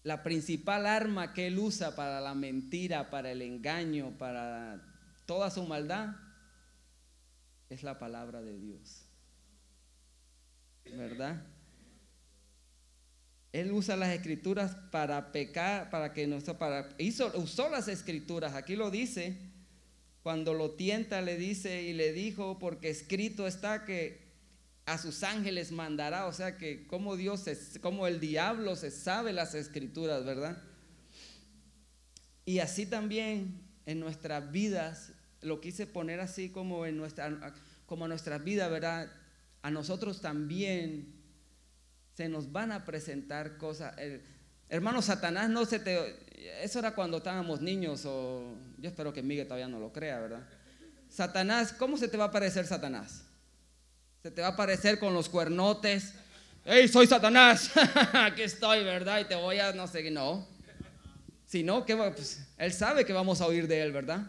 la 0.04 0.22
principal 0.22 0.86
arma 0.86 1.34
que 1.34 1.48
él 1.48 1.58
usa 1.58 1.96
para 1.96 2.22
la 2.22 2.36
mentira, 2.36 3.10
para 3.10 3.32
el 3.32 3.42
engaño, 3.42 4.16
para 4.20 4.80
toda 5.26 5.50
su 5.50 5.66
maldad, 5.66 6.16
es 7.72 7.82
la 7.82 7.98
palabra 7.98 8.44
de 8.44 8.60
Dios. 8.60 9.06
¿Verdad? 10.86 11.42
Él 13.56 13.72
usa 13.72 13.96
las 13.96 14.14
escrituras 14.14 14.76
para 14.92 15.32
pecar, 15.32 15.90
para 15.90 16.12
que 16.12 16.28
no 16.28 16.42
para 16.58 16.90
hizo, 16.98 17.32
usó 17.36 17.70
las 17.70 17.88
escrituras, 17.88 18.54
aquí 18.54 18.76
lo 18.76 18.92
dice, 18.92 19.38
cuando 20.24 20.54
lo 20.54 20.72
tienta 20.72 21.22
le 21.22 21.38
dice 21.38 21.84
y 21.84 21.94
le 21.94 22.12
dijo, 22.12 22.60
porque 22.60 22.90
escrito 22.90 23.48
está 23.48 23.86
que 23.86 24.26
a 24.86 24.98
sus 24.98 25.24
ángeles 25.24 25.72
mandará, 25.72 26.26
o 26.26 26.34
sea 26.34 26.58
que 26.58 26.86
como 26.86 27.16
Dios, 27.16 27.46
como 27.80 28.08
el 28.08 28.20
diablo 28.20 28.76
se 28.76 28.92
sabe 28.92 29.32
las 29.32 29.56
escrituras, 29.56 30.26
¿verdad? 30.26 30.62
Y 32.44 32.60
así 32.60 32.86
también 32.86 33.62
en 33.86 34.02
nuestras 34.02 34.52
vidas 34.52 35.14
lo 35.42 35.62
quise 35.62 35.88
poner 35.88 36.20
así 36.20 36.50
como 36.50 36.86
en 36.86 36.98
nuestra, 36.98 37.54
como 37.86 38.06
nuestra 38.10 38.38
vida, 38.38 38.68
¿verdad? 38.68 39.10
A 39.62 39.72
nosotros 39.72 40.20
también 40.20 41.15
se 42.16 42.30
nos 42.30 42.52
van 42.52 42.72
a 42.72 42.86
presentar 42.86 43.58
cosas. 43.58 43.94
hermano, 44.70 45.02
Satanás 45.02 45.50
no 45.50 45.66
se 45.66 45.80
te... 45.80 46.16
Eso 46.64 46.80
era 46.80 46.96
cuando 46.96 47.18
estábamos 47.18 47.62
niños 47.62 48.06
o 48.06 48.56
yo 48.78 48.90
espero 48.90 49.12
que 49.12 49.22
Miguel 49.22 49.48
todavía 49.48 49.68
no 49.68 49.80
lo 49.80 49.92
crea, 49.92 50.20
¿verdad? 50.20 50.48
Satanás, 51.10 51.74
¿cómo 51.74 51.98
se 51.98 52.08
te 52.08 52.18
va 52.18 52.26
a 52.26 52.32
parecer 52.32 52.66
Satanás? 52.66 53.24
Se 54.24 54.32
te 54.32 54.42
va 54.42 54.48
a 54.48 54.52
aparecer 54.52 54.98
con 54.98 55.14
los 55.14 55.28
cuernotes. 55.28 56.14
¡Hey, 56.64 56.88
soy 56.88 57.06
Satanás! 57.06 57.72
Aquí 58.14 58.44
estoy, 58.44 58.84
¿verdad? 58.84 59.20
Y 59.20 59.26
te 59.26 59.36
voy 59.36 59.60
a, 59.60 59.74
no 59.74 59.88
sé, 59.88 60.10
no. 60.10 60.48
Si 61.46 61.64
no, 61.64 61.86
¿qué 61.86 61.96
pues, 61.96 62.48
él 62.58 62.74
sabe 62.74 63.06
que 63.06 63.14
vamos 63.14 63.42
a 63.42 63.46
oír 63.46 63.68
de 63.68 63.82
él, 63.82 63.92
¿verdad? 63.92 64.22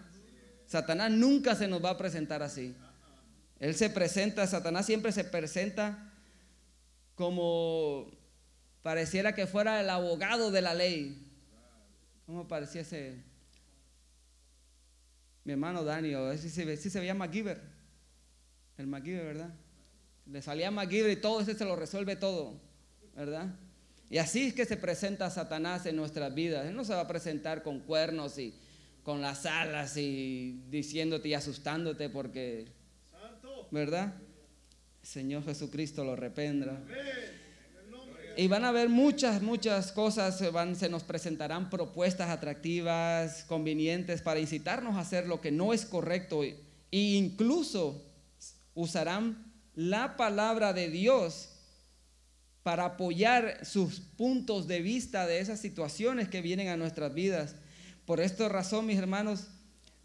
Satanás 0.67 1.11
nunca 1.13 1.55
se 1.55 1.69
nos 1.69 1.85
va 1.85 1.91
a 1.91 1.97
presentar 1.97 2.43
así. 2.43 2.75
Él 3.61 3.75
se 3.77 3.89
presenta, 3.91 4.47
Satanás 4.47 4.87
siempre 4.87 5.13
se 5.13 5.25
presenta 5.25 6.13
como 7.17 8.13
pareciera 8.83 9.35
que 9.35 9.49
fuera 9.49 9.81
el 9.81 9.91
abogado 9.91 10.53
de 10.53 10.63
la 10.63 10.75
ley. 10.75 11.27
¿Cómo 12.27 12.47
pareciese? 12.47 13.25
Mi 15.43 15.53
hermano 15.53 15.83
Dani, 15.83 16.15
o 16.15 16.37
si 16.37 16.51
se, 16.51 16.77
se 16.77 17.01
veía 17.01 17.15
MacGyver. 17.15 17.61
El 18.79 18.87
MacGyver, 18.87 19.25
¿verdad? 19.25 19.55
Le 20.27 20.43
salía 20.43 20.71
MacGyver 20.71 21.11
y 21.11 21.17
todo 21.17 21.41
ese 21.41 21.55
se 21.55 21.65
lo 21.65 21.75
resuelve 21.75 22.17
todo, 22.17 22.61
¿verdad? 23.15 23.55
Y 24.11 24.19
así 24.19 24.49
es 24.49 24.55
que 24.55 24.67
se 24.67 24.77
presenta 24.77 25.31
Satanás 25.31 25.87
en 25.87 25.97
nuestras 25.97 26.35
vidas. 26.35 26.67
Él 26.67 26.77
no 26.77 26.85
se 26.85 26.95
va 26.95 27.01
a 27.01 27.09
presentar 27.09 27.63
con 27.63 27.81
cuernos 27.81 28.39
y 28.39 28.55
con 29.03 29.21
las 29.21 29.47
alas 29.47 29.97
y 29.97 30.65
diciéndote 30.69 31.29
y 31.29 31.35
asustándote 31.35 32.09
porque, 32.09 32.67
¿verdad? 33.71 34.15
Señor 35.07 35.45
Jesucristo 35.45 36.05
lo 36.05 36.17
rependra. 36.17 36.83
Y 38.37 38.49
van 38.49 38.65
a 38.65 38.69
haber 38.71 38.89
muchas, 38.89 39.41
muchas 39.41 39.93
cosas, 39.93 40.37
se, 40.37 40.51
van, 40.51 40.75
se 40.75 40.89
nos 40.89 41.05
presentarán 41.05 41.71
propuestas 41.71 42.29
atractivas, 42.29 43.45
convenientes 43.45 44.21
para 44.21 44.41
incitarnos 44.41 44.97
a 44.97 45.01
hacer 45.01 45.27
lo 45.27 45.41
que 45.41 45.53
no 45.53 45.73
es 45.73 45.87
correcto. 45.87 46.43
E 46.43 46.59
incluso 46.91 48.05
usarán 48.75 49.53
la 49.77 50.17
palabra 50.17 50.73
de 50.73 50.91
Dios 50.91 51.51
para 52.65 52.85
apoyar 52.85 53.65
sus 53.65 54.01
puntos 54.01 54.67
de 54.67 54.81
vista 54.83 55.25
de 55.27 55.39
esas 55.39 55.61
situaciones 55.61 56.29
que 56.29 56.43
vienen 56.43 56.69
a 56.69 56.77
nuestras 56.77 57.15
vidas. 57.15 57.55
Por 58.07 58.21
esta 58.21 58.49
razón, 58.49 58.87
mis 58.87 58.99
hermanos, 58.99 59.47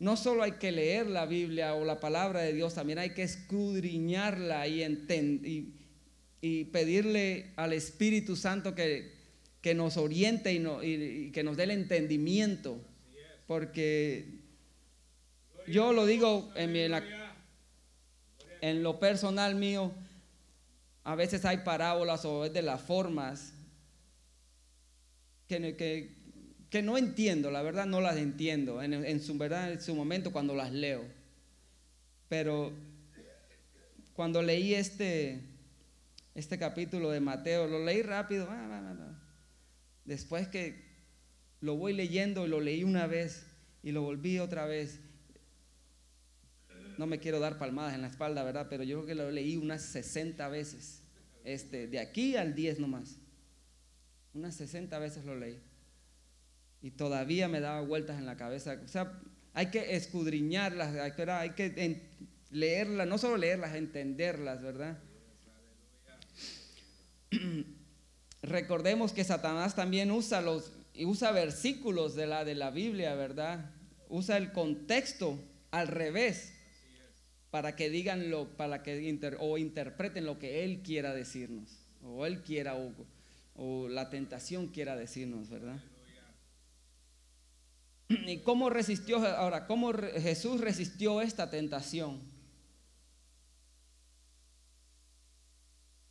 no 0.01 0.17
solo 0.17 0.41
hay 0.41 0.53
que 0.53 0.71
leer 0.71 1.05
la 1.05 1.27
Biblia 1.27 1.75
o 1.75 1.85
la 1.85 1.99
palabra 1.99 2.41
de 2.41 2.53
Dios, 2.53 2.73
también 2.73 2.97
hay 2.97 3.11
que 3.11 3.21
escudriñarla 3.21 4.67
y, 4.67 4.81
y, 6.41 6.65
pedirle 6.65 7.51
al 7.55 7.71
Espíritu 7.71 8.35
Santo 8.35 8.73
que, 8.73 9.11
nos 9.75 9.97
oriente 9.97 10.53
y, 10.53 10.57
y, 10.57 11.31
que 11.31 11.43
nos 11.43 11.55
dé 11.55 11.65
el 11.65 11.71
entendimiento. 11.71 12.81
Porque 13.45 14.39
yo 15.67 15.93
lo 15.93 16.07
digo 16.07 16.51
en, 16.55 16.71
mi, 16.71 16.79
en 18.61 18.81
lo 18.81 18.99
personal 18.99 19.53
mío, 19.53 19.91
a 21.03 21.13
veces 21.13 21.45
hay 21.45 21.57
parábolas 21.57 22.25
o 22.25 22.49
de 22.49 22.61
las 22.63 22.81
formas 22.81 23.53
que, 25.47 26.20
que 26.71 26.81
no 26.81 26.97
entiendo, 26.97 27.51
la 27.51 27.61
verdad 27.61 27.85
no 27.85 27.99
las 27.99 28.15
entiendo 28.15 28.81
en, 28.81 29.19
su 29.19 29.37
verdad 29.37 29.73
en 29.73 29.81
su 29.81 29.93
momento 29.93 30.31
cuando 30.31 30.55
las 30.55 30.71
leo. 30.71 31.03
Pero 32.29 32.71
cuando 34.13 34.41
leí 34.41 34.73
este, 34.73 35.41
este 36.33 36.57
capítulo 36.57 37.11
de 37.11 37.19
Mateo, 37.19 37.67
lo 37.67 37.83
leí 37.83 38.01
rápido. 38.01 38.47
Después 40.05 40.47
que 40.47 40.81
lo 41.59 41.75
voy 41.75 41.91
leyendo 41.91 42.45
y 42.45 42.49
lo 42.49 42.61
leí 42.61 42.85
una 42.85 43.05
vez 43.05 43.45
y 43.83 43.91
lo 43.91 44.03
volví 44.03 44.39
otra 44.39 44.65
vez. 44.65 45.01
No 46.97 47.05
me 47.05 47.19
quiero 47.19 47.41
dar 47.41 47.57
palmadas 47.57 47.95
en 47.95 48.01
la 48.01 48.07
espalda, 48.07 48.45
¿verdad? 48.45 48.67
Pero 48.69 48.83
yo 48.83 48.99
creo 48.99 49.07
que 49.07 49.15
lo 49.15 49.29
leí 49.29 49.57
unas 49.57 49.81
60 49.81 50.47
veces. 50.47 51.01
Este, 51.43 51.87
de 51.87 51.99
aquí 51.99 52.37
al 52.37 52.55
10 52.55 52.79
nomás. 52.79 53.17
Unas 54.33 54.55
60 54.55 54.97
veces 54.99 55.25
lo 55.25 55.35
leí 55.35 55.59
y 56.81 56.91
todavía 56.91 57.47
me 57.47 57.59
daba 57.59 57.81
vueltas 57.81 58.17
en 58.17 58.25
la 58.25 58.37
cabeza. 58.37 58.79
O 58.83 58.87
sea, 58.87 59.19
hay 59.53 59.67
que 59.67 59.95
escudriñarlas, 59.95 60.95
hay 60.95 61.51
que, 61.51 62.01
leerlas, 62.49 63.07
no 63.07 63.17
solo 63.17 63.37
leerlas, 63.37 63.75
entenderlas, 63.75 64.61
¿verdad? 64.61 64.97
Recordemos 68.41 69.13
que 69.13 69.23
Satanás 69.23 69.75
también 69.75 70.11
usa 70.11 70.41
los 70.41 70.71
usa 71.05 71.31
versículos 71.31 72.15
de 72.15 72.27
la 72.27 72.43
de 72.43 72.55
la 72.55 72.71
Biblia, 72.71 73.15
¿verdad? 73.15 73.71
Usa 74.09 74.37
el 74.37 74.51
contexto 74.51 75.39
al 75.69 75.87
revés 75.87 76.53
para 77.49 77.75
que 77.75 77.89
digan 77.89 78.29
lo 78.29 78.49
para 78.57 78.83
que 78.83 79.19
o 79.39 79.57
interpreten 79.57 80.25
lo 80.25 80.39
que 80.39 80.63
él 80.63 80.81
quiera 80.81 81.13
decirnos 81.13 81.69
o 82.03 82.25
él 82.25 82.41
quiera 82.41 82.75
o 83.55 83.87
la 83.87 84.09
tentación 84.09 84.67
quiera 84.67 84.95
decirnos, 84.95 85.49
¿verdad? 85.49 85.79
¿Y 88.27 88.39
cómo 88.39 88.69
resistió 88.69 89.25
ahora? 89.25 89.67
¿Cómo 89.67 89.91
Jesús 89.93 90.61
resistió 90.61 91.21
esta 91.21 91.49
tentación? 91.49 92.19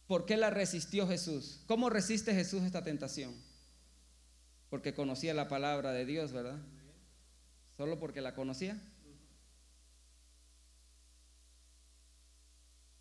¿Por 0.07 0.27
qué 0.27 0.37
la 0.37 0.51
resistió 0.51 1.07
Jesús? 1.07 1.61
¿Cómo 1.67 1.89
resiste 1.89 2.35
Jesús 2.35 2.63
esta 2.63 2.83
tentación? 2.83 3.35
Porque 4.69 4.95
conocía 4.95 5.35
la 5.35 5.49
palabra 5.49 5.93
de 5.93 6.05
Dios, 6.05 6.33
¿verdad? 6.33 6.59
¿Solo 7.77 7.99
porque 7.99 8.21
la 8.21 8.35
conocía? 8.35 8.81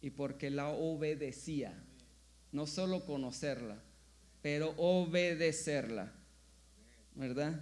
Y 0.02 0.12
porque 0.12 0.50
la 0.50 0.70
obedecía. 0.70 1.84
No 2.52 2.66
solo 2.68 3.06
conocerla, 3.06 3.82
pero 4.42 4.74
obedecerla. 4.78 6.12
¿Verdad? 7.16 7.60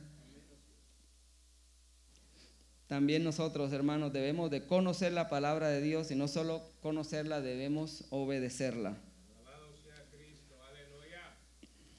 También 2.87 3.23
nosotros, 3.23 3.73
hermanos, 3.73 4.13
debemos 4.13 4.49
de 4.49 4.65
conocer 4.65 5.11
la 5.11 5.27
palabra 5.27 5.67
de 5.67 5.81
Dios 5.81 6.09
y 6.09 6.15
no 6.15 6.29
solo 6.29 6.71
conocerla, 6.81 7.41
debemos 7.41 8.05
obedecerla. 8.09 8.97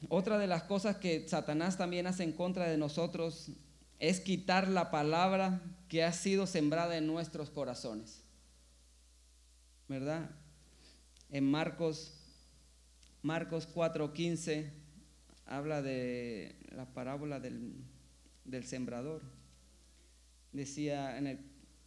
Otra 0.08 0.38
de 0.38 0.46
las 0.46 0.62
cosas 0.62 0.96
que 0.96 1.28
Satanás 1.28 1.76
también 1.76 2.06
hace 2.06 2.22
en 2.22 2.32
contra 2.32 2.68
de 2.68 2.78
nosotros 2.78 3.50
es 3.98 4.20
quitar 4.20 4.68
la 4.68 4.90
palabra 4.90 5.60
que 5.88 6.04
ha 6.04 6.12
sido 6.12 6.46
sembrada 6.46 6.96
en 6.96 7.06
nuestros 7.06 7.50
corazones. 7.50 8.22
¿Verdad? 9.88 10.30
En 11.30 11.50
Marcos 11.50 12.14
Marcos 13.22 13.68
4:15 13.74 14.70
habla 15.44 15.82
de 15.82 16.56
la 16.70 16.86
parábola 16.86 17.40
del, 17.40 17.74
del 18.44 18.64
sembrador 18.64 19.37
decía 20.52 21.16
en 21.18 21.26
el 21.26 21.38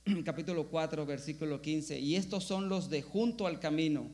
capítulo 0.24 0.70
4, 0.70 1.06
versículo 1.06 1.62
15. 1.62 2.00
Y 2.00 2.16
estos 2.16 2.44
son 2.44 2.70
los 2.70 2.90
de 2.90 3.02
junto 3.02 3.48
al 3.48 3.60
camino, 3.60 4.10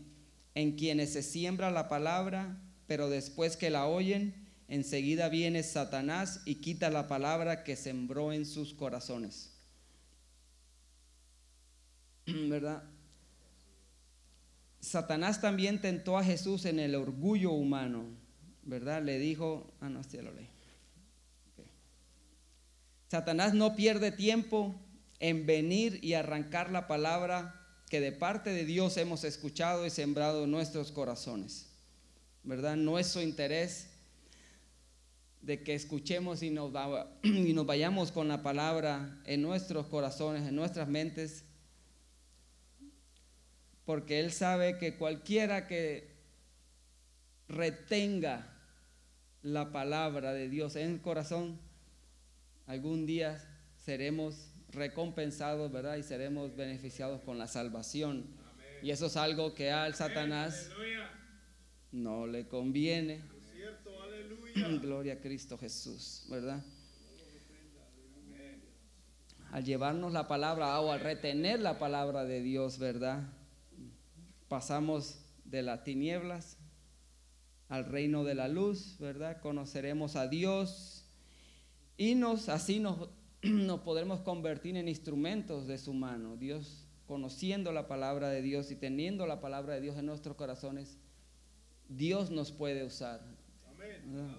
en 0.56 0.76
quienes 0.76 1.14
se 1.14 1.24
siembra 1.24 1.72
la 1.72 1.88
palabra, 1.88 2.62
pero 2.88 3.10
después 3.10 3.58
que 3.58 3.70
la 3.70 3.88
oyen, 3.88 4.34
enseguida 4.68 5.30
viene 5.30 5.64
Satanás 5.64 6.42
y 6.46 6.56
quita 6.56 6.90
la 6.90 7.08
palabra 7.08 7.64
que 7.64 7.76
sembró 7.76 8.34
en 8.34 8.46
sus 8.46 8.74
corazones. 8.74 9.54
¿Verdad? 12.26 12.84
Satanás 14.80 15.42
también 15.42 15.82
tentó 15.82 16.18
a 16.18 16.24
Jesús 16.24 16.66
en 16.66 16.80
el 16.80 16.96
orgullo 16.96 17.52
humano, 17.52 18.06
¿verdad? 18.64 19.04
Le 19.04 19.20
dijo, 19.20 19.74
ah, 19.82 19.90
no, 19.90 20.02
este 20.02 20.22
lo 20.22 20.32
leí. 20.32 20.48
Satanás 23.08 23.54
no 23.54 23.76
pierde 23.76 24.12
tiempo 24.12 24.76
en 25.20 25.46
venir 25.46 26.00
y 26.04 26.14
arrancar 26.14 26.72
la 26.72 26.88
palabra 26.88 27.68
que 27.90 28.02
de 28.02 28.12
parte 28.12 28.52
de 28.52 28.66
Dios 28.66 28.98
hemos 28.98 29.24
escuchado 29.24 29.86
y 29.86 29.90
sembrado 29.90 30.44
en 30.44 30.52
nuestros 30.52 30.92
corazones. 30.92 31.70
¿Verdad? 32.44 32.76
No 32.76 33.00
es 33.00 33.08
su 33.08 33.22
interés 33.22 33.90
de 35.42 35.64
que 35.64 35.74
escuchemos 35.74 36.44
y 36.44 36.50
nos, 36.50 36.74
y 37.24 37.54
nos 37.54 37.66
vayamos 37.66 38.12
con 38.12 38.28
la 38.28 38.44
palabra 38.44 39.22
en 39.26 39.42
nuestros 39.42 39.88
corazones, 39.88 40.48
en 40.48 40.56
nuestras 40.56 40.90
mentes, 40.90 41.46
porque 43.86 44.20
Él 44.20 44.34
sabe 44.34 44.78
que 44.78 44.98
cualquiera 44.98 45.68
que 45.68 46.18
retenga 47.48 48.54
la 49.42 49.72
palabra 49.72 50.34
de 50.34 50.50
Dios 50.50 50.76
en 50.76 50.92
el 50.92 51.02
corazón, 51.02 51.58
algún 52.68 53.06
día 53.06 53.42
seremos 53.78 54.52
recompensados, 54.70 55.72
¿verdad? 55.72 55.96
Y 55.96 56.04
seremos 56.04 56.56
beneficiados 56.56 57.22
con 57.22 57.38
la 57.38 57.48
salvación. 57.48 58.26
Y 58.84 58.92
eso 58.92 59.08
es 59.08 59.18
algo 59.18 59.56
que 59.56 59.72
al 59.72 59.96
Satanás 59.96 60.70
no 61.92 62.28
le 62.28 62.48
conviene. 62.48 63.22
Gloria 64.82 65.14
a 65.14 65.20
Cristo 65.20 65.58
Jesús, 65.58 66.26
¿verdad? 66.30 66.64
Al 69.52 69.64
llevarnos 69.64 70.12
la 70.12 70.28
palabra 70.28 70.80
o 70.82 70.92
al 70.92 71.00
retener 71.00 71.62
la 71.62 71.80
palabra 71.80 72.26
de 72.26 72.42
Dios, 72.42 72.78
¿verdad? 72.78 73.24
Pasamos 74.50 75.20
de 75.46 75.62
las 75.62 75.86
tinieblas 75.86 76.58
al 77.70 77.86
reino 77.86 78.24
de 78.26 78.36
la 78.36 78.50
luz, 78.50 78.98
¿verdad? 79.00 79.40
Conoceremos 79.42 80.16
a 80.16 80.28
Dios 80.28 80.97
y 81.98 82.16
nos 82.16 82.48
así 82.48 82.80
nos 82.80 83.10
nos 83.42 83.82
podremos 83.82 84.22
convertir 84.22 84.78
en 84.78 84.88
instrumentos 84.88 85.68
de 85.68 85.78
su 85.78 85.94
mano. 85.94 86.38
Dios, 86.38 86.88
conociendo 87.06 87.72
la 87.72 87.88
palabra 87.88 88.30
de 88.30 88.42
Dios 88.42 88.72
y 88.72 88.76
teniendo 88.76 89.28
la 89.28 89.40
palabra 89.40 89.76
de 89.76 89.82
Dios 89.82 89.98
en 89.98 90.06
nuestros 90.06 90.36
corazones, 90.36 90.98
Dios 91.88 92.32
nos 92.32 92.52
puede 92.52 92.84
usar. 92.84 93.22
Amén. 93.70 94.36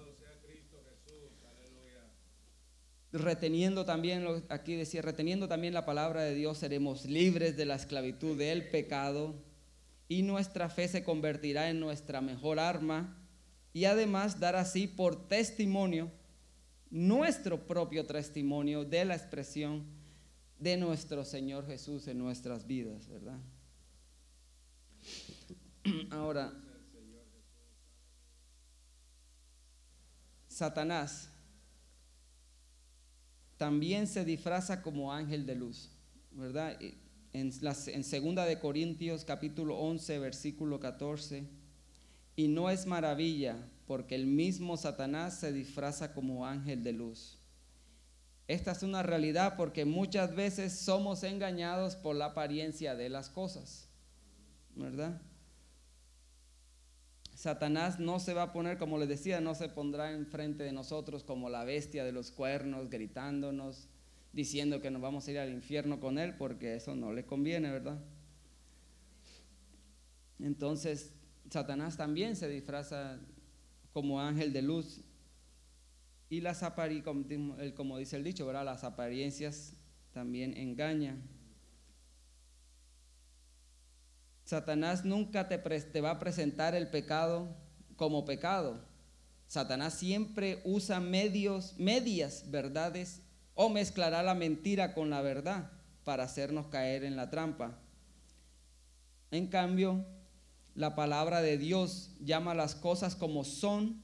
Reteniendo 3.11 3.85
también, 3.85 4.23
aquí 4.49 4.75
decía, 4.75 5.01
reteniendo 5.01 5.47
también 5.47 5.73
la 5.73 5.85
palabra 5.85 6.21
de 6.21 6.35
Dios, 6.35 6.59
seremos 6.59 7.05
libres 7.05 7.57
de 7.57 7.65
la 7.65 7.75
esclavitud 7.75 8.37
del 8.37 8.69
pecado 8.69 9.33
y 10.07 10.21
nuestra 10.21 10.69
fe 10.69 10.87
se 10.87 11.03
convertirá 11.03 11.71
en 11.71 11.79
nuestra 11.79 12.21
mejor 12.21 12.59
arma 12.59 13.17
y 13.73 13.85
además 13.85 14.39
dar 14.39 14.55
así 14.55 14.85
por 14.85 15.27
testimonio 15.27 16.11
nuestro 16.89 17.67
propio 17.67 18.05
testimonio 18.05 18.83
de 18.83 19.05
la 19.05 19.15
expresión 19.15 19.83
de 20.57 20.75
nuestro 20.77 21.23
Señor 21.23 21.65
Jesús 21.67 22.07
en 22.07 22.17
nuestras 22.17 22.65
vidas, 22.65 23.07
¿verdad? 23.07 23.39
Ahora, 26.11 26.53
Satanás 30.47 31.29
también 33.57 34.07
se 34.07 34.25
disfraza 34.25 34.81
como 34.81 35.13
ángel 35.13 35.45
de 35.45 35.55
luz, 35.55 35.89
¿verdad? 36.31 36.77
En, 37.31 37.51
en 37.61 38.03
segunda 38.03 38.45
de 38.45 38.59
Corintios 38.59 39.23
capítulo 39.23 39.77
11, 39.77 40.19
versículo 40.19 40.79
14, 40.79 41.45
y 42.35 42.47
no 42.47 42.69
es 42.69 42.85
maravilla 42.85 43.57
porque 43.89 44.13
el 44.13 44.27
mismo 44.27 44.77
Satanás 44.77 45.39
se 45.39 45.51
disfraza 45.51 46.13
como 46.13 46.45
ángel 46.45 46.83
de 46.83 46.93
luz. 46.93 47.39
Esta 48.47 48.71
es 48.71 48.83
una 48.83 49.01
realidad 49.01 49.55
porque 49.57 49.83
muchas 49.83 50.35
veces 50.35 50.73
somos 50.73 51.23
engañados 51.23 51.95
por 51.95 52.15
la 52.15 52.25
apariencia 52.25 52.93
de 52.93 53.09
las 53.09 53.31
cosas, 53.31 53.89
¿verdad? 54.75 55.19
Satanás 57.33 57.99
no 57.99 58.19
se 58.19 58.35
va 58.35 58.43
a 58.43 58.53
poner, 58.53 58.77
como 58.77 58.99
les 58.99 59.09
decía, 59.09 59.41
no 59.41 59.55
se 59.55 59.69
pondrá 59.69 60.11
enfrente 60.11 60.61
de 60.61 60.71
nosotros 60.71 61.23
como 61.23 61.49
la 61.49 61.63
bestia 61.63 62.05
de 62.05 62.11
los 62.11 62.29
cuernos, 62.29 62.91
gritándonos, 62.91 63.87
diciendo 64.33 64.83
que 64.83 64.91
nos 64.91 65.01
vamos 65.01 65.27
a 65.27 65.31
ir 65.31 65.39
al 65.39 65.49
infierno 65.49 65.99
con 65.99 66.19
él, 66.19 66.35
porque 66.37 66.75
eso 66.75 66.95
no 66.95 67.11
le 67.11 67.25
conviene, 67.25 67.71
¿verdad? 67.71 67.97
Entonces, 70.37 71.11
Satanás 71.49 71.97
también 71.97 72.35
se 72.35 72.47
disfraza 72.47 73.19
como 73.99 74.21
ángel 74.21 74.53
de 74.53 74.61
luz. 74.61 75.01
Y 76.29 76.39
las 76.39 76.63
apariencias, 76.63 77.73
como 77.75 77.97
dice 77.97 78.15
el 78.15 78.23
dicho, 78.23 78.45
¿verdad? 78.45 78.63
las 78.63 78.85
apariencias 78.85 79.73
también 80.13 80.55
engañan. 80.55 81.21
Satanás 84.45 85.03
nunca 85.03 85.49
te, 85.49 85.57
te 85.57 85.99
va 85.99 86.11
a 86.11 86.19
presentar 86.19 86.75
el 86.75 86.89
pecado 86.89 87.57
como 87.97 88.23
pecado. 88.23 88.85
Satanás 89.47 89.95
siempre 89.95 90.61
usa 90.63 91.01
medios, 91.01 91.77
medias 91.77 92.49
verdades 92.49 93.21
o 93.53 93.67
mezclará 93.67 94.23
la 94.23 94.33
mentira 94.33 94.93
con 94.93 95.09
la 95.09 95.21
verdad 95.21 95.73
para 96.05 96.23
hacernos 96.23 96.67
caer 96.67 97.03
en 97.03 97.17
la 97.17 97.29
trampa. 97.29 97.77
En 99.29 99.47
cambio, 99.47 100.05
la 100.79 100.95
palabra 100.95 101.41
de 101.41 101.57
Dios 101.57 102.09
llama 102.21 102.55
las 102.55 102.73
cosas 102.73 103.13
como 103.13 103.43
son 103.43 104.01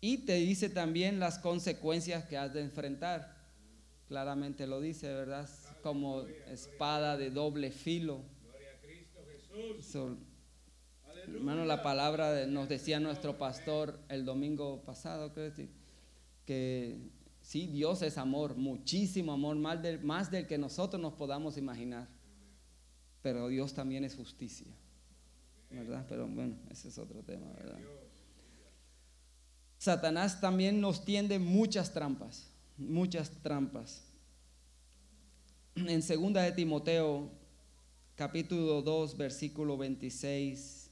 y 0.00 0.18
te 0.18 0.34
dice 0.34 0.68
también 0.68 1.18
las 1.18 1.40
consecuencias 1.40 2.24
que 2.26 2.38
has 2.38 2.54
de 2.54 2.60
enfrentar. 2.60 3.36
Claramente 4.06 4.68
lo 4.68 4.80
dice, 4.80 5.12
¿verdad? 5.12 5.50
Como 5.82 6.22
espada 6.52 7.16
de 7.16 7.32
doble 7.32 7.72
filo. 7.72 8.22
hermano, 11.34 11.64
la 11.64 11.82
palabra 11.82 12.46
nos 12.46 12.68
decía 12.68 13.00
nuestro 13.00 13.36
pastor 13.36 13.98
el 14.08 14.24
domingo 14.24 14.84
pasado, 14.84 15.32
que 16.44 17.10
sí, 17.40 17.66
Dios 17.66 18.02
es 18.02 18.18
amor, 18.18 18.54
muchísimo 18.54 19.32
amor, 19.32 19.56
más 19.56 20.30
del 20.30 20.46
que 20.46 20.58
nosotros 20.58 21.02
nos 21.02 21.14
podamos 21.14 21.56
imaginar. 21.56 22.06
Pero 23.20 23.48
Dios 23.48 23.74
también 23.74 24.04
es 24.04 24.14
justicia. 24.14 24.72
¿Verdad? 25.70 26.06
Pero 26.08 26.26
bueno, 26.26 26.56
ese 26.70 26.88
es 26.88 26.98
otro 26.98 27.22
tema, 27.22 27.46
¿verdad? 27.52 27.78
Satanás 29.78 30.40
también 30.40 30.80
nos 30.80 31.04
tiende 31.04 31.38
muchas 31.38 31.92
trampas, 31.92 32.50
muchas 32.76 33.30
trampas. 33.42 34.04
En 35.76 36.02
segunda 36.02 36.42
de 36.42 36.52
Timoteo, 36.52 37.30
capítulo 38.16 38.82
2, 38.82 39.16
versículo 39.16 39.76
26, 39.76 40.90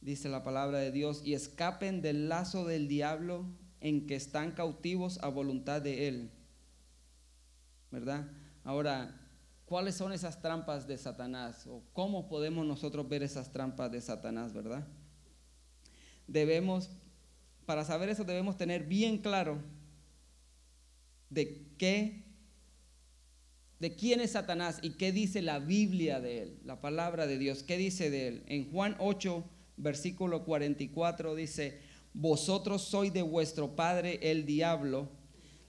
dice 0.00 0.28
la 0.28 0.44
palabra 0.44 0.78
de 0.78 0.92
Dios, 0.92 1.22
y 1.24 1.34
escapen 1.34 2.00
del 2.00 2.28
lazo 2.28 2.64
del 2.64 2.86
diablo 2.86 3.44
en 3.80 4.06
que 4.06 4.14
están 4.14 4.52
cautivos 4.52 5.18
a 5.22 5.28
voluntad 5.28 5.82
de 5.82 6.08
él. 6.08 6.30
¿Verdad? 7.90 8.30
Ahora, 8.62 9.27
¿Cuáles 9.68 9.96
son 9.96 10.12
esas 10.12 10.40
trampas 10.40 10.86
de 10.86 10.96
Satanás? 10.96 11.66
¿O 11.66 11.82
cómo 11.92 12.26
podemos 12.26 12.64
nosotros 12.64 13.06
ver 13.06 13.22
esas 13.22 13.52
trampas 13.52 13.92
de 13.92 14.00
Satanás, 14.00 14.54
verdad? 14.54 14.86
Debemos, 16.26 16.88
para 17.66 17.84
saber 17.84 18.08
eso, 18.08 18.24
debemos 18.24 18.56
tener 18.56 18.84
bien 18.84 19.18
claro 19.18 19.58
de 21.28 21.66
qué, 21.76 22.24
de 23.78 23.94
quién 23.94 24.20
es 24.20 24.30
Satanás 24.30 24.78
y 24.80 24.92
qué 24.92 25.12
dice 25.12 25.42
la 25.42 25.58
Biblia 25.58 26.18
de 26.18 26.44
él, 26.44 26.58
la 26.64 26.80
palabra 26.80 27.26
de 27.26 27.36
Dios, 27.36 27.62
qué 27.62 27.76
dice 27.76 28.08
de 28.08 28.28
él. 28.28 28.44
En 28.46 28.72
Juan 28.72 28.96
8, 28.98 29.44
versículo 29.76 30.46
44 30.46 31.34
dice, 31.34 31.78
vosotros 32.14 32.84
sois 32.84 33.12
de 33.12 33.20
vuestro 33.20 33.76
padre 33.76 34.18
el 34.22 34.46
diablo. 34.46 35.10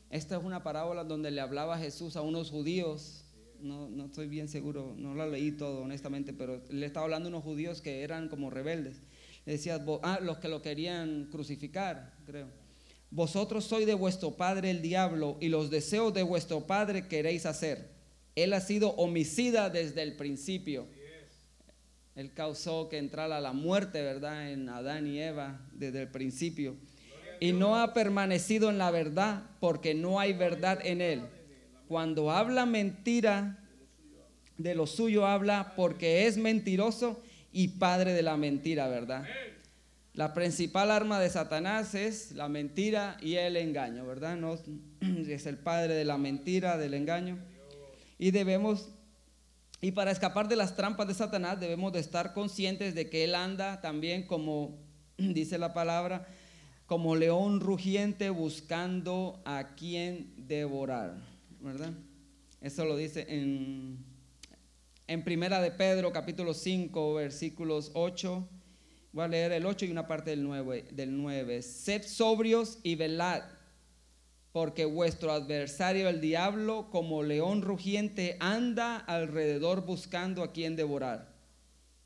Esta 0.10 0.38
es 0.38 0.44
una 0.46 0.64
parábola 0.64 1.04
donde 1.04 1.32
le 1.32 1.42
hablaba 1.42 1.78
Jesús 1.78 2.16
a 2.16 2.22
unos 2.22 2.50
judíos 2.50 3.26
no, 3.62 3.90
no 3.90 4.06
estoy 4.06 4.28
bien 4.28 4.48
seguro, 4.48 4.96
no 4.98 5.14
lo 5.14 5.30
leí 5.30 5.52
todo 5.52 5.82
honestamente, 5.82 6.34
pero 6.34 6.62
le 6.70 6.86
estaba 6.86 7.06
hablando 7.06 7.28
a 7.28 7.32
unos 7.32 7.44
judíos 7.44 7.82
que 7.82 8.02
eran 8.04 8.30
como 8.30 8.50
rebeldes. 8.50 9.02
Le 9.46 9.54
decía, 9.54 9.84
ah, 10.04 10.20
los 10.22 10.38
que 10.38 10.48
lo 10.48 10.62
querían 10.62 11.28
crucificar, 11.32 12.14
creo. 12.26 12.48
Vosotros 13.12 13.66
sois 13.66 13.88
de 13.88 13.96
vuestro 13.96 14.32
padre 14.32 14.70
el 14.70 14.82
diablo 14.82 15.38
y 15.40 15.50
los 15.50 15.70
deseos 15.70 16.14
de 16.14 16.24
vuestro 16.24 16.68
padre 16.68 17.08
queréis 17.08 17.46
hacer. 17.46 17.90
Él 18.36 18.54
ha 18.54 18.62
sido 18.62 18.92
homicida 18.92 19.70
desde 19.70 20.04
el 20.04 20.16
principio. 20.16 20.88
Él 22.16 22.34
causó 22.34 22.90
que 22.90 22.98
entrara 22.98 23.40
la 23.40 23.54
muerte, 23.54 24.02
¿verdad? 24.02 24.52
En 24.52 24.70
Adán 24.70 25.08
y 25.08 25.20
Eva 25.20 25.62
desde 25.74 26.04
el 26.04 26.10
principio. 26.10 26.76
Y 27.40 27.54
no 27.54 27.78
ha 27.78 27.94
permanecido 27.94 28.70
en 28.70 28.78
la 28.78 28.92
verdad 28.92 29.44
porque 29.60 29.96
no 29.96 30.20
hay 30.20 30.34
verdad 30.34 30.80
en 30.84 31.02
él. 31.02 31.22
Cuando 31.90 32.30
habla 32.30 32.68
mentira, 32.68 33.58
de 34.60 34.76
lo 34.76 34.86
suyo 34.86 35.26
habla 35.26 35.74
porque 35.76 36.28
es 36.28 36.38
mentiroso 36.38 37.20
y 37.52 37.70
padre 37.70 38.14
de 38.14 38.22
la 38.22 38.38
mentira, 38.38 38.88
¿verdad? 38.88 39.26
La 40.14 40.36
principal 40.36 40.92
arma 40.92 41.20
de 41.20 41.32
Satanás 41.32 41.96
es 41.96 42.34
la 42.34 42.48
mentira 42.48 43.18
y 43.22 43.38
el 43.38 43.58
engaño, 43.58 44.06
¿verdad? 44.06 44.38
Es 45.28 45.48
el 45.48 45.58
padre 45.58 45.96
de 45.96 46.06
la 46.06 46.20
mentira, 46.20 46.78
del 46.78 46.94
engaño. 46.94 47.40
Y 48.20 48.30
debemos 48.30 48.90
y 49.82 49.92
para 49.92 50.12
escapar 50.12 50.48
de 50.48 50.58
las 50.58 50.76
trampas 50.76 51.08
de 51.08 51.16
Satanás 51.16 51.60
debemos 51.60 51.92
de 51.92 52.02
estar 52.02 52.34
conscientes 52.34 52.94
de 52.94 53.10
que 53.10 53.24
Él 53.24 53.34
anda 53.34 53.82
también 53.82 54.28
como 54.28 54.78
dice 55.18 55.58
la 55.58 55.74
palabra, 55.74 56.28
como 56.86 57.16
león 57.16 57.62
rugiente 57.62 58.30
buscando 58.30 59.42
a 59.44 59.76
quien 59.76 60.34
devorar, 60.48 61.29
¿verdad? 61.62 61.94
Eso 62.62 62.86
lo 62.86 62.96
dice 62.96 63.26
en, 63.30 63.98
en 65.08 65.24
Primera 65.24 65.62
de 65.62 65.72
Pedro 65.72 66.12
capítulo 66.12 66.54
5 66.54 67.14
versículos 67.16 67.92
8. 67.94 68.48
Voy 69.12 69.24
a 69.24 69.28
leer 69.28 69.52
el 69.52 69.66
8 69.66 69.86
y 69.86 69.92
una 69.92 70.08
parte 70.08 70.32
del 70.32 70.44
9. 70.44 70.88
Del 70.92 71.16
9. 71.16 71.62
Sed 71.62 72.04
sobrios 72.04 72.80
y 72.84 72.96
velad 72.96 73.44
porque 74.52 74.86
vuestro 74.86 75.32
adversario 75.32 76.10
el 76.10 76.22
diablo 76.22 76.90
como 76.92 77.24
león 77.24 77.62
rugiente 77.62 78.38
anda 78.40 78.98
alrededor 78.98 79.86
buscando 79.86 80.44
a 80.44 80.52
quien 80.52 80.76
devorar. 80.76 81.34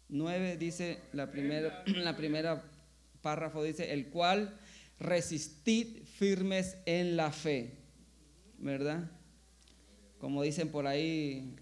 9 0.09 0.57
dice 0.57 0.99
la 1.13 1.31
primera, 1.31 1.83
la 1.87 2.15
primera 2.15 2.63
párrafo 3.21 3.63
dice, 3.63 3.93
el 3.93 4.09
cual 4.09 4.57
resistid 4.99 6.03
firmes 6.05 6.77
en 6.85 7.15
la 7.15 7.31
fe, 7.31 7.77
¿verdad? 8.57 9.09
Como 10.23 10.41
dicen 10.41 10.69
por 10.69 10.87
ahí, 10.87 11.53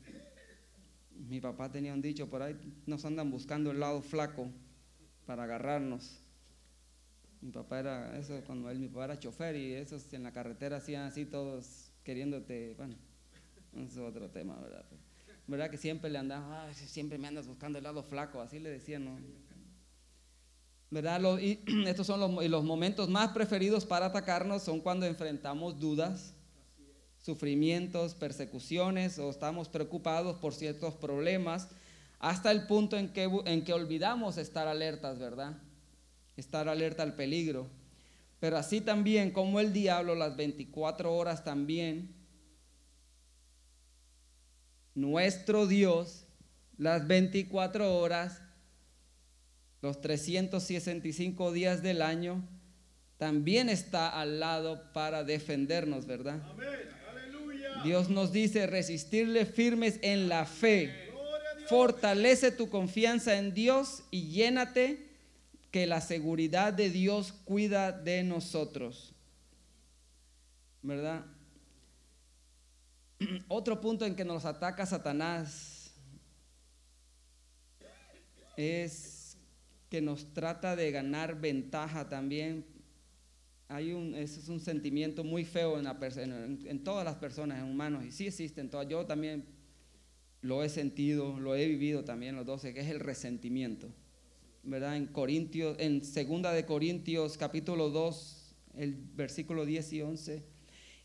mi 1.28 1.41
papá 1.41 1.71
tenía 1.71 1.95
un 1.95 2.02
dicho 2.04 2.30
por 2.30 2.43
ahí, 2.43 2.56
nos 2.86 3.04
andan 3.06 3.32
buscando 3.32 3.71
el 3.71 3.80
lado 3.80 4.04
flaco 4.04 4.52
para 5.26 5.45
agarrarnos. 5.45 6.19
Mi 7.41 7.50
papá 7.50 7.80
era, 7.80 8.19
eso 8.19 8.39
cuando 8.45 8.69
él, 8.69 8.78
mi 8.78 8.88
papá 8.88 9.06
era 9.06 9.19
chofer 9.19 9.56
y 9.56 9.74
esos 9.74 10.13
en 10.13 10.21
la 10.21 10.32
carretera 10.32 10.78
hacían 10.78 11.06
así 11.06 11.26
todos 11.26 11.91
queriéndote, 12.04 12.76
bueno, 12.78 12.93
eso 13.78 13.84
es 13.84 13.97
otro 13.97 14.30
tema, 14.30 14.56
¿verdad? 14.58 14.86
¿Verdad 15.47 15.71
que 15.71 15.78
siempre 15.78 16.12
le 16.12 16.19
andaban, 16.19 16.71
siempre 16.76 17.17
me 17.17 17.30
andas 17.30 17.47
buscando 17.47 17.80
el 17.80 17.84
lado 17.84 18.04
flaco, 18.04 18.41
así 18.41 18.60
le 18.60 18.69
decían, 18.69 19.06
¿no? 19.06 19.17
¿Verdad? 20.91 21.39
y 21.39 21.63
estos 21.88 22.06
son 22.06 22.19
los, 22.19 22.47
los 22.47 22.63
momentos 22.63 23.10
más 23.10 23.32
preferidos 23.32 23.88
para 23.88 24.06
atacarnos, 24.06 24.62
son 24.62 24.82
cuando 24.82 25.08
enfrentamos 25.08 25.80
dudas, 25.80 26.36
sufrimientos, 27.22 28.16
persecuciones 28.16 29.20
o 29.20 29.30
estamos 29.30 29.70
preocupados 29.70 30.38
por 30.38 30.54
ciertos 30.54 30.96
problemas, 30.96 31.70
hasta 32.20 32.52
el 32.52 32.68
punto 32.68 32.98
en 32.98 33.14
que, 33.14 33.30
en 33.46 33.64
que 33.64 33.74
olvidamos 33.74 34.38
estar 34.38 34.68
alertas, 34.68 35.20
¿verdad? 35.20 35.58
estar 36.38 36.68
alerta 36.70 37.04
al 37.04 37.16
peligro. 37.16 37.70
Pero 38.40 38.58
así 38.58 38.82
también 38.82 39.32
como 39.32 39.60
el 39.60 39.74
diablo 39.74 40.16
las 40.16 40.36
24 40.36 41.14
horas 41.14 41.44
también, 41.44 42.14
nuestro 44.96 45.68
Dios 45.68 46.26
las 46.78 47.08
24 47.08 47.96
horas, 47.96 48.42
los 49.82 50.02
365 50.02 51.52
días 51.52 51.84
del 51.84 52.02
año, 52.02 52.44
también 53.18 53.70
está 53.70 54.10
al 54.10 54.40
lado 54.40 54.92
para 54.94 55.24
defendernos, 55.24 56.08
¿verdad? 56.08 56.42
Dios 57.84 58.10
nos 58.10 58.32
dice 58.32 58.67
resistirle 58.67 59.46
firmes 59.46 60.00
en 60.02 60.30
la 60.30 60.46
fe. 60.46 61.10
Fortalece 61.67 62.52
tu 62.52 62.70
confianza 62.70 63.38
en 63.38 63.54
Dios 63.54 64.04
y 64.12 64.30
llénate 64.32 65.10
que 65.72 65.88
la 65.88 66.02
seguridad 66.02 66.74
de 66.74 66.89
Dios 66.89 67.32
cuida 67.32 67.91
de 67.91 68.24
nosotros. 68.24 69.13
¿Verdad? 70.82 71.26
Otro 73.48 73.80
punto 73.80 74.06
en 74.06 74.15
que 74.15 74.26
nos 74.26 74.46
ataca 74.46 74.86
Satanás 74.86 75.94
es 78.58 79.38
que 79.89 80.02
nos 80.02 80.34
trata 80.34 80.76
de 80.76 80.91
ganar 80.91 81.39
ventaja 81.39 82.08
también. 82.10 82.65
Hay 83.72 83.94
un, 83.94 84.14
es 84.16 84.50
un 84.50 84.60
sentimiento 84.60 85.24
muy 85.24 85.46
feo 85.46 85.80
en 85.80 86.84
todas 86.84 87.06
las 87.06 87.16
personas, 87.16 87.60
en 87.60 87.66
humanos, 87.66 88.04
y 88.06 88.12
sí 88.12 88.28
existen 88.28 88.70
todas. 88.70 88.88
Yo 88.88 89.06
también 89.06 89.46
lo 90.42 90.64
he 90.64 90.70
sentido, 90.70 91.40
lo 91.40 91.56
he 91.56 91.68
vivido 91.68 92.04
también 92.04 92.36
los 92.36 92.46
12, 92.46 92.74
que 92.74 92.82
es 92.82 92.88
el 92.90 93.00
resentimiento. 93.00 93.88
¿verdad? 94.64 94.96
En 94.96 95.08
Corintios, 95.08 95.76
en 95.80 96.04
segunda 96.04 96.52
de 96.54 96.66
Corintios 96.66 97.38
capítulo 97.38 97.90
2, 97.90 98.56
el 98.76 98.96
versículo 99.16 99.66
10 99.66 99.94
y 99.94 100.02
11. 100.02 100.44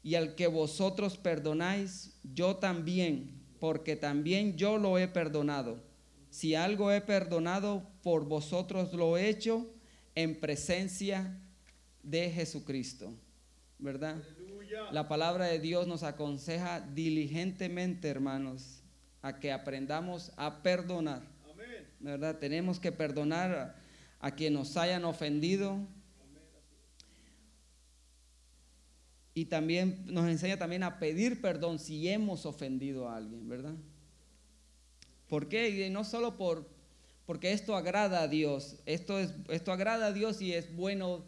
Y 0.02 0.14
al 0.14 0.34
que 0.34 0.46
vosotros 0.46 1.16
perdonáis, 1.18 2.18
yo 2.34 2.56
también, 2.56 3.30
porque 3.58 3.96
también 3.96 4.56
yo 4.56 4.78
lo 4.78 4.98
he 4.98 5.08
perdonado. 5.08 5.82
Si 6.30 6.54
algo 6.54 6.92
he 6.92 7.00
perdonado, 7.00 7.88
por 8.02 8.26
vosotros 8.26 8.92
lo 8.92 9.16
he 9.16 9.28
hecho 9.28 9.66
en 10.14 10.38
presencia 10.38 11.40
de 12.06 12.30
Jesucristo. 12.30 13.12
¿Verdad? 13.78 14.16
La 14.90 15.06
palabra 15.06 15.44
de 15.46 15.58
Dios 15.58 15.86
nos 15.86 16.02
aconseja 16.02 16.80
diligentemente, 16.80 18.08
hermanos, 18.08 18.82
a 19.20 19.38
que 19.38 19.52
aprendamos 19.52 20.32
a 20.36 20.62
perdonar 20.62 21.36
¿verdad? 22.00 22.38
Tenemos 22.38 22.78
que 22.78 22.92
perdonar 22.92 23.76
a, 24.20 24.30
quien 24.32 24.54
nos 24.54 24.76
hayan 24.76 25.04
ofendido. 25.04 25.78
Y 29.34 29.46
también 29.46 30.04
nos 30.06 30.28
enseña 30.28 30.56
también 30.56 30.82
a 30.82 30.98
pedir 30.98 31.42
perdón 31.42 31.78
si 31.78 32.08
hemos 32.08 32.46
ofendido 32.46 33.08
a 33.08 33.16
alguien, 33.16 33.48
¿verdad? 33.48 33.74
¿Por 35.28 35.48
qué? 35.48 35.86
Y 35.86 35.90
no 35.90 36.04
solo 36.04 36.38
por, 36.38 36.66
porque 37.26 37.52
esto 37.52 37.76
agrada 37.76 38.22
a 38.22 38.28
Dios. 38.28 38.76
Esto, 38.86 39.18
es, 39.18 39.34
esto 39.48 39.72
agrada 39.72 40.06
a 40.06 40.12
Dios 40.12 40.40
y 40.40 40.52
es 40.54 40.74
bueno. 40.74 41.24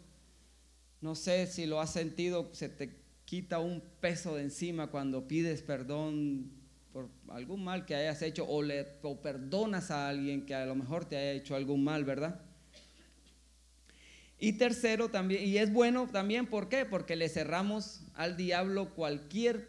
No 1.01 1.15
sé 1.15 1.47
si 1.47 1.65
lo 1.65 1.79
has 1.79 1.93
sentido, 1.93 2.49
se 2.53 2.69
te 2.69 2.99
quita 3.25 3.59
un 3.59 3.81
peso 4.01 4.35
de 4.35 4.43
encima 4.43 4.87
cuando 4.87 5.27
pides 5.27 5.61
perdón 5.61 6.51
por 6.91 7.09
algún 7.29 7.63
mal 7.63 7.85
que 7.85 7.95
hayas 7.95 8.21
hecho 8.21 8.45
o, 8.47 8.61
le, 8.61 8.83
perdonas 8.83 9.91
a 9.91 10.09
alguien 10.09 10.45
que 10.45 10.55
a 10.55 10.65
lo 10.65 10.75
mejor 10.75 11.05
te 11.05 11.15
haya 11.15 11.31
hecho 11.33 11.55
algún 11.55 11.83
mal, 11.83 12.03
¿verdad? 12.03 12.41
Y 14.39 14.53
tercero 14.53 15.09
también, 15.09 15.45
y 15.45 15.57
es 15.57 15.71
bueno 15.71 16.07
también, 16.07 16.47
¿por 16.47 16.69
qué? 16.69 16.85
Porque 16.85 17.15
le 17.15 17.29
cerramos 17.29 18.01
al 18.15 18.37
diablo 18.37 18.95
cualquier 18.95 19.67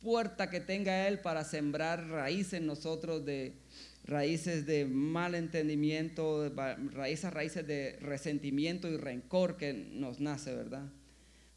puerta 0.00 0.48
que 0.50 0.60
tenga 0.60 1.08
él 1.08 1.20
para 1.20 1.44
sembrar 1.44 2.08
raíces 2.08 2.54
en 2.54 2.66
nosotros 2.66 3.24
de 3.24 3.54
raíces 4.08 4.64
de 4.64 4.86
mal 4.86 5.34
entendimiento, 5.34 6.50
raíces, 6.92 7.30
raíces 7.32 7.66
de 7.66 7.98
resentimiento 8.00 8.88
y 8.88 8.96
rencor 8.96 9.58
que 9.58 9.74
nos 9.74 10.18
nace, 10.18 10.54
¿verdad? 10.54 10.86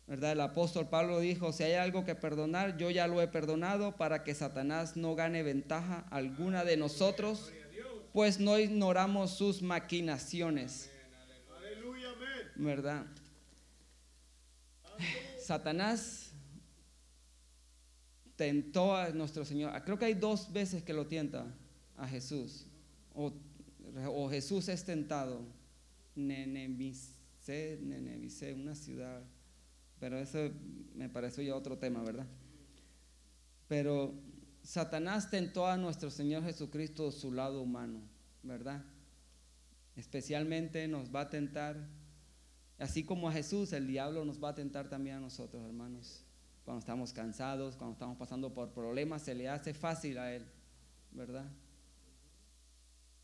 ¿verdad? 0.06 0.34
El 0.34 0.42
apóstol 0.42 0.90
Pablo 0.90 1.22
dijo, 1.22 1.54
si 1.54 1.64
hay 1.64 1.74
algo 1.74 2.04
que 2.04 2.14
perdonar, 2.14 2.76
yo 2.76 2.90
ya 2.90 3.08
lo 3.08 3.22
he 3.22 3.28
perdonado 3.30 3.96
para 3.96 4.26
que 4.26 4.36
Satanás 4.36 4.98
no 4.98 5.16
gane 5.16 5.44
ventaja 5.44 6.06
alguna 6.12 6.66
de 6.66 6.76
nosotros, 6.76 7.54
pues 8.12 8.38
no 8.38 8.60
ignoramos 8.60 9.32
sus 9.32 9.62
maquinaciones. 9.62 10.92
¿Verdad? 12.56 13.06
Satanás 15.40 16.34
tentó 18.36 18.98
a 18.98 19.10
nuestro 19.12 19.46
Señor. 19.46 19.72
Creo 19.86 19.98
que 19.98 20.06
hay 20.06 20.16
dos 20.16 20.52
veces 20.52 20.84
que 20.84 20.92
lo 20.92 21.08
tienta 21.08 21.46
a 22.02 22.08
Jesús. 22.08 22.68
O, 23.14 23.32
Jesús 24.30 24.68
es 24.70 24.84
tentado. 24.84 25.46
Nenemice, 26.16 27.14
una 28.54 28.76
ciudad 28.76 29.24
pero 30.02 30.18
eso 30.18 30.50
me 30.96 31.10
parece 31.10 31.46
ya 31.46 31.56
otro 31.56 31.78
tema, 31.78 32.02
¿verdad? 32.02 32.26
Pero 33.68 34.16
Satanás 34.64 35.30
tentó 35.30 35.68
a 35.68 35.78
nuestro 35.78 36.10
Señor 36.10 36.44
Jesucristo 36.44 37.12
su 37.12 37.32
lado 37.32 37.62
humano, 37.62 38.02
¿verdad? 38.42 38.84
Especialmente 39.96 40.88
nos 40.88 41.14
va 41.14 41.22
a 41.22 41.30
tentar, 41.30 41.88
así 42.80 43.04
como 43.04 43.30
a 43.30 43.32
Jesús, 43.32 43.74
el 43.74 43.86
diablo 43.86 44.26
nos 44.26 44.44
va 44.44 44.50
a 44.50 44.56
tentar 44.56 44.90
también 44.90 45.18
a 45.18 45.20
nosotros, 45.20 45.64
hermanos. 45.64 46.26
cuando 46.66 46.80
estamos 46.80 47.14
cansados, 47.14 47.76
cuando 47.76 47.94
estamos 47.94 48.18
pasando 48.18 48.56
por 48.56 48.74
problemas, 48.74 49.22
se 49.22 49.36
le 49.36 49.50
hace 49.50 49.76
fácil 49.76 50.18
a 50.18 50.34
Él, 50.34 50.48
¿verdad? 51.12 51.46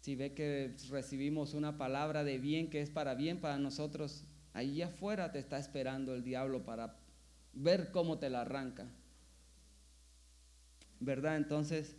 Si 0.02 0.16
ve 0.16 0.34
que 0.34 0.76
recibimos 0.90 1.54
una 1.54 1.78
palabra 1.78 2.24
de 2.24 2.38
bien 2.38 2.70
que 2.70 2.82
es 2.82 2.90
para 2.90 3.16
bien 3.16 3.40
para 3.42 3.58
nosotros, 3.58 4.24
ahí 4.54 4.82
afuera 4.82 5.32
te 5.32 5.40
está 5.40 5.60
esperando 5.60 6.14
el 6.16 6.24
diablo 6.24 6.64
para 6.64 6.98
ver 7.54 7.92
cómo 7.92 8.20
te 8.20 8.30
la 8.30 8.42
arranca. 8.42 8.88
¿Verdad? 11.00 11.38
Entonces, 11.38 11.96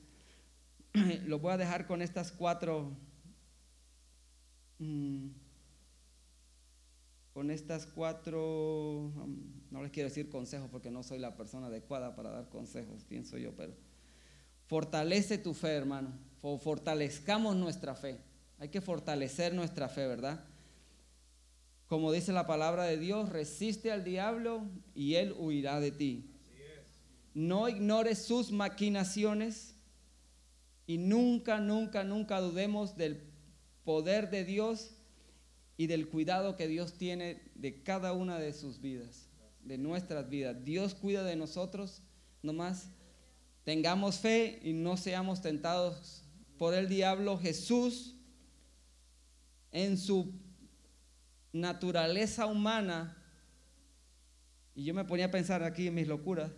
lo 1.26 1.38
voy 1.38 1.52
a 1.52 1.58
dejar 1.58 1.86
con 1.86 2.02
estas 2.02 2.32
cuatro... 2.32 2.96
Mm, 4.78 5.28
con 7.38 7.52
estas 7.52 7.86
cuatro, 7.86 9.12
no 9.70 9.80
les 9.80 9.92
quiero 9.92 10.08
decir 10.08 10.28
consejos 10.28 10.68
porque 10.72 10.90
no 10.90 11.04
soy 11.04 11.20
la 11.20 11.36
persona 11.36 11.68
adecuada 11.68 12.16
para 12.16 12.30
dar 12.30 12.48
consejos, 12.48 13.04
pienso 13.04 13.38
yo, 13.38 13.54
pero 13.54 13.74
fortalece 14.66 15.38
tu 15.38 15.54
fe, 15.54 15.68
hermano, 15.68 16.10
fortalezcamos 16.40 17.56
nuestra 17.56 17.94
fe. 17.94 18.20
Hay 18.58 18.68
que 18.68 18.80
fortalecer 18.80 19.54
nuestra 19.54 19.88
fe, 19.88 20.06
¿verdad? 20.06 20.44
Como 21.86 22.12
dice 22.12 22.32
la 22.32 22.46
palabra 22.46 22.84
de 22.84 22.98
Dios, 22.98 23.30
resiste 23.30 23.90
al 23.90 24.04
diablo 24.04 24.62
y 24.94 25.14
él 25.14 25.34
huirá 25.38 25.80
de 25.80 25.90
ti. 25.90 26.30
No 27.34 27.68
ignores 27.68 28.18
sus 28.18 28.52
maquinaciones 28.52 29.74
y 30.86 30.98
nunca, 30.98 31.60
nunca, 31.60 32.04
nunca 32.04 32.40
dudemos 32.40 32.96
del 32.96 33.22
poder 33.84 34.30
de 34.30 34.44
Dios 34.44 34.90
y 35.76 35.86
del 35.86 36.08
cuidado 36.08 36.56
que 36.56 36.68
Dios 36.68 36.94
tiene 36.94 37.40
de 37.54 37.82
cada 37.82 38.12
una 38.12 38.38
de 38.38 38.52
sus 38.52 38.80
vidas, 38.80 39.28
de 39.62 39.78
nuestras 39.78 40.28
vidas. 40.28 40.64
Dios 40.64 40.94
cuida 40.94 41.22
de 41.24 41.36
nosotros, 41.36 42.02
nomás 42.42 42.90
tengamos 43.64 44.18
fe 44.18 44.60
y 44.62 44.72
no 44.72 44.96
seamos 44.96 45.40
tentados 45.40 46.24
por 46.58 46.74
el 46.74 46.88
diablo. 46.88 47.38
Jesús, 47.38 48.16
en 49.70 49.96
su 49.96 50.34
naturaleza 51.52 52.46
humana, 52.46 53.16
y 54.74 54.84
yo 54.84 54.94
me 54.94 55.04
ponía 55.04 55.26
a 55.26 55.30
pensar 55.30 55.62
aquí 55.62 55.86
en 55.86 55.94
mis 55.94 56.06
locuras, 56.06 56.50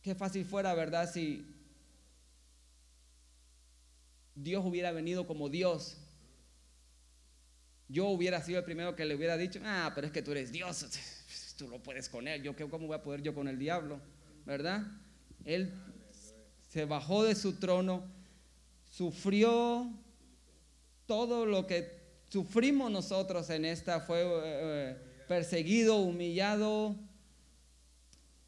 qué 0.00 0.14
fácil 0.14 0.44
fuera, 0.44 0.74
¿verdad? 0.74 1.12
Si 1.12 1.46
Dios 4.34 4.64
hubiera 4.64 4.92
venido 4.92 5.26
como 5.26 5.48
Dios 5.48 5.98
yo 7.92 8.06
hubiera 8.06 8.40
sido 8.40 8.58
el 8.58 8.64
primero 8.64 8.96
que 8.96 9.04
le 9.04 9.14
hubiera 9.14 9.36
dicho, 9.36 9.60
ah, 9.64 9.92
pero 9.94 10.06
es 10.06 10.12
que 10.14 10.22
tú 10.22 10.30
eres 10.32 10.50
Dios, 10.50 10.86
tú 11.58 11.68
lo 11.68 11.82
puedes 11.82 12.08
con 12.08 12.26
él, 12.26 12.42
yo 12.42 12.56
cómo 12.70 12.86
voy 12.86 12.96
a 12.96 13.02
poder 13.02 13.20
yo 13.20 13.34
con 13.34 13.48
el 13.48 13.58
diablo, 13.58 14.00
¿verdad? 14.46 14.86
Él 15.44 15.74
se 16.72 16.86
bajó 16.86 17.22
de 17.22 17.34
su 17.34 17.58
trono, 17.58 18.02
sufrió 18.90 19.92
todo 21.04 21.44
lo 21.44 21.66
que 21.66 22.00
sufrimos 22.30 22.90
nosotros 22.90 23.50
en 23.50 23.66
esta, 23.66 24.00
fue 24.00 24.22
eh, 24.24 24.96
perseguido, 25.28 25.96
humillado, 25.96 26.96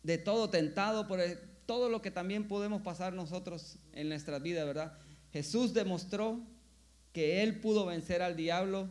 de 0.02 0.16
todo 0.16 0.48
tentado 0.48 1.06
por 1.06 1.20
todo 1.66 1.90
lo 1.90 2.00
que 2.00 2.10
también 2.10 2.48
podemos 2.48 2.80
pasar 2.80 3.12
nosotros 3.12 3.76
en 3.92 4.08
nuestra 4.08 4.38
vida, 4.38 4.64
¿verdad? 4.64 4.96
Jesús 5.30 5.74
demostró 5.74 6.40
que 7.12 7.42
él 7.42 7.60
pudo 7.60 7.84
vencer 7.84 8.22
al 8.22 8.36
diablo 8.36 8.88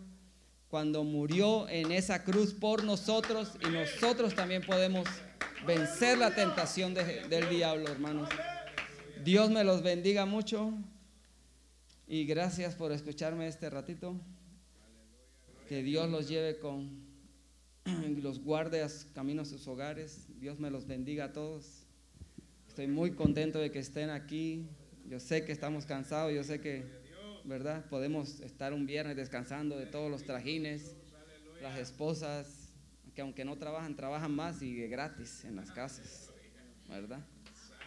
cuando 0.68 1.04
murió 1.04 1.68
en 1.70 1.92
esa 1.92 2.24
cruz 2.24 2.54
por 2.54 2.84
nosotros 2.84 3.54
y 3.68 3.72
nosotros 3.72 4.36
también 4.36 4.64
podemos 4.64 5.08
vencer 5.66 6.20
la 6.20 6.36
tentación 6.36 6.94
del 6.94 7.50
diablo, 7.50 7.90
hermanos. 7.90 8.30
Dios 9.24 9.50
me 9.50 9.64
los 9.64 9.82
bendiga 9.84 10.26
mucho 10.26 10.74
y 12.08 12.26
gracias 12.26 12.76
por 12.76 12.92
escucharme 12.92 13.48
este 13.48 13.70
ratito. 13.70 14.20
Que 15.70 15.82
Dios 15.82 16.10
los 16.10 16.28
lleve 16.28 16.60
con 16.60 17.06
los 18.22 18.44
guardias 18.44 19.08
caminos 19.16 19.48
a 19.48 19.52
sus 19.52 19.68
hogares. 19.70 20.28
Dios 20.40 20.60
me 20.60 20.70
los 20.70 20.88
bendiga 20.88 21.26
a 21.26 21.32
todos. 21.32 21.86
Estoy 22.68 22.88
muy 22.88 23.12
contento 23.12 23.60
de 23.60 23.72
que 23.72 23.80
estén 23.80 24.10
aquí. 24.10 24.68
Yo 25.08 25.22
sé 25.22 25.46
que 25.46 25.54
estamos 25.54 25.86
cansados, 25.86 26.34
yo 26.34 26.44
sé 26.44 26.60
que 26.60 26.84
¿verdad? 27.46 27.86
Podemos 27.90 28.42
estar 28.42 28.74
un 28.74 28.86
viernes 28.86 29.16
descansando 29.16 29.78
de 29.78 29.86
todos 29.86 30.12
los 30.12 30.24
trajines, 30.24 30.96
las 31.62 31.78
esposas, 31.78 32.74
que 33.16 33.22
aunque 33.22 33.46
no 33.46 33.58
trabajan, 33.58 33.96
trabajan 33.96 34.34
más 34.34 34.62
y 34.62 34.76
gratis 34.88 35.44
en 35.46 35.56
las 35.56 35.72
casas, 35.72 36.30
¿verdad? 36.90 37.26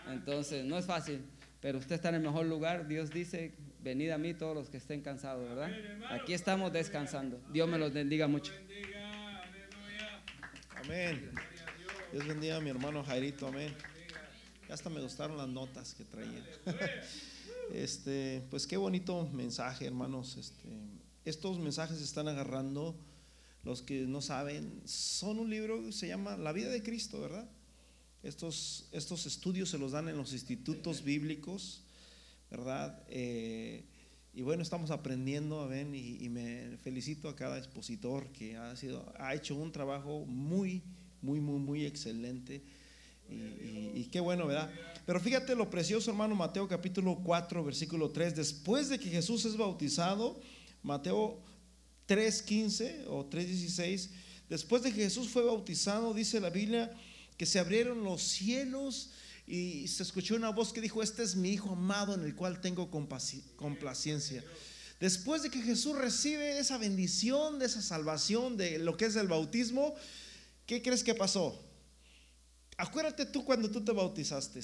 Entonces, 0.08 0.64
no 0.64 0.78
es 0.78 0.86
fácil, 0.86 1.20
pero 1.60 1.78
usted 1.78 1.96
está 1.96 2.10
en 2.10 2.16
el 2.16 2.22
mejor 2.22 2.46
lugar. 2.46 2.86
Dios 2.86 3.10
dice, 3.10 3.54
venid 3.82 4.10
a 4.10 4.18
mí 4.18 4.34
todos 4.34 4.54
los 4.54 4.68
que 4.68 4.76
estén 4.76 5.02
cansados, 5.02 5.48
¿verdad? 5.48 5.70
Aquí 6.10 6.32
estamos 6.32 6.72
descansando. 6.72 7.40
Dios 7.52 7.68
me 7.68 7.78
los 7.78 7.92
bendiga 7.92 8.26
mucho. 8.26 8.52
Amén. 10.76 11.30
Dios 12.12 12.26
bendiga 12.26 12.56
a 12.56 12.60
mi 12.60 12.70
hermano 12.70 13.02
Jairito, 13.02 13.48
amén. 13.48 13.74
Ya 14.68 14.74
hasta 14.74 14.90
me 14.90 15.00
gustaron 15.00 15.36
las 15.36 15.48
notas 15.48 15.94
que 15.94 16.04
traía. 16.04 16.44
Este, 17.72 18.44
pues 18.48 18.64
qué 18.64 18.76
bonito 18.76 19.28
mensaje, 19.32 19.86
hermanos. 19.86 20.36
Este, 20.36 20.68
estos 21.24 21.58
mensajes 21.58 22.00
están 22.00 22.28
agarrando, 22.28 22.96
los 23.64 23.82
que 23.82 24.06
no 24.06 24.20
saben, 24.20 24.82
son 24.84 25.40
un 25.40 25.50
libro 25.50 25.82
que 25.82 25.90
se 25.90 26.06
llama 26.06 26.36
La 26.36 26.52
vida 26.52 26.68
de 26.68 26.84
Cristo, 26.84 27.20
¿verdad? 27.20 27.50
Estos, 28.26 28.88
estos 28.92 29.24
estudios 29.26 29.70
se 29.70 29.78
los 29.78 29.92
dan 29.92 30.08
en 30.08 30.16
los 30.16 30.32
institutos 30.32 31.04
bíblicos, 31.04 31.82
¿verdad? 32.50 33.00
Eh, 33.08 33.84
y 34.34 34.42
bueno, 34.42 34.62
estamos 34.62 34.90
aprendiendo, 34.90 35.60
a 35.60 35.66
ver, 35.66 35.86
y, 35.94 36.18
y, 36.20 36.28
me 36.28 36.76
felicito 36.82 37.28
a 37.28 37.36
cada 37.36 37.56
expositor 37.56 38.26
que 38.32 38.56
ha, 38.56 38.76
sido, 38.76 39.14
ha 39.18 39.34
hecho 39.34 39.54
un 39.54 39.70
trabajo 39.72 40.26
muy, 40.26 40.82
muy, 41.22 41.40
muy, 41.40 41.58
muy 41.58 41.86
excelente. 41.86 42.62
Y, 43.28 44.04
qué 44.12 44.20
bueno, 44.20 44.46
¿verdad? 44.46 44.70
Pero 45.04 45.20
fíjate 45.20 45.54
lo 45.54 45.70
precioso, 45.70 46.10
hermano, 46.10 46.34
Mateo 46.34 46.68
capítulo 46.68 47.20
4, 47.24 47.64
versículo 47.64 48.10
3. 48.10 48.36
Después 48.36 48.88
de 48.88 48.98
que 48.98 49.08
Jesús 49.08 49.44
es 49.44 49.56
bautizado, 49.56 50.40
Mateo 50.82 51.40
3.15 52.08 53.04
o 53.08 53.28
3.16, 53.28 54.10
después 54.48 54.82
de 54.82 54.92
que 54.92 55.02
Jesús 55.02 55.28
fue 55.28 55.44
bautizado, 55.44 56.14
dice 56.14 56.40
la 56.40 56.50
Biblia, 56.50 56.92
que 57.36 57.46
se 57.46 57.58
abrieron 57.58 58.04
los 58.04 58.22
cielos 58.22 59.10
y 59.46 59.86
se 59.88 60.02
escuchó 60.02 60.34
una 60.34 60.50
voz 60.50 60.72
que 60.72 60.80
dijo, 60.80 61.02
este 61.02 61.22
es 61.22 61.36
mi 61.36 61.50
Hijo 61.50 61.70
amado 61.70 62.14
en 62.14 62.22
el 62.22 62.34
cual 62.34 62.60
tengo 62.60 62.90
complacencia. 62.90 64.44
Después 64.98 65.42
de 65.42 65.50
que 65.50 65.60
Jesús 65.60 65.96
recibe 65.96 66.58
esa 66.58 66.78
bendición, 66.78 67.58
de 67.58 67.66
esa 67.66 67.82
salvación, 67.82 68.56
de 68.56 68.78
lo 68.78 68.96
que 68.96 69.04
es 69.04 69.16
el 69.16 69.28
bautismo, 69.28 69.94
¿qué 70.66 70.82
crees 70.82 71.04
que 71.04 71.14
pasó? 71.14 71.62
Acuérdate 72.78 73.26
tú 73.26 73.44
cuando 73.44 73.70
tú 73.70 73.84
te 73.84 73.92
bautizaste. 73.92 74.60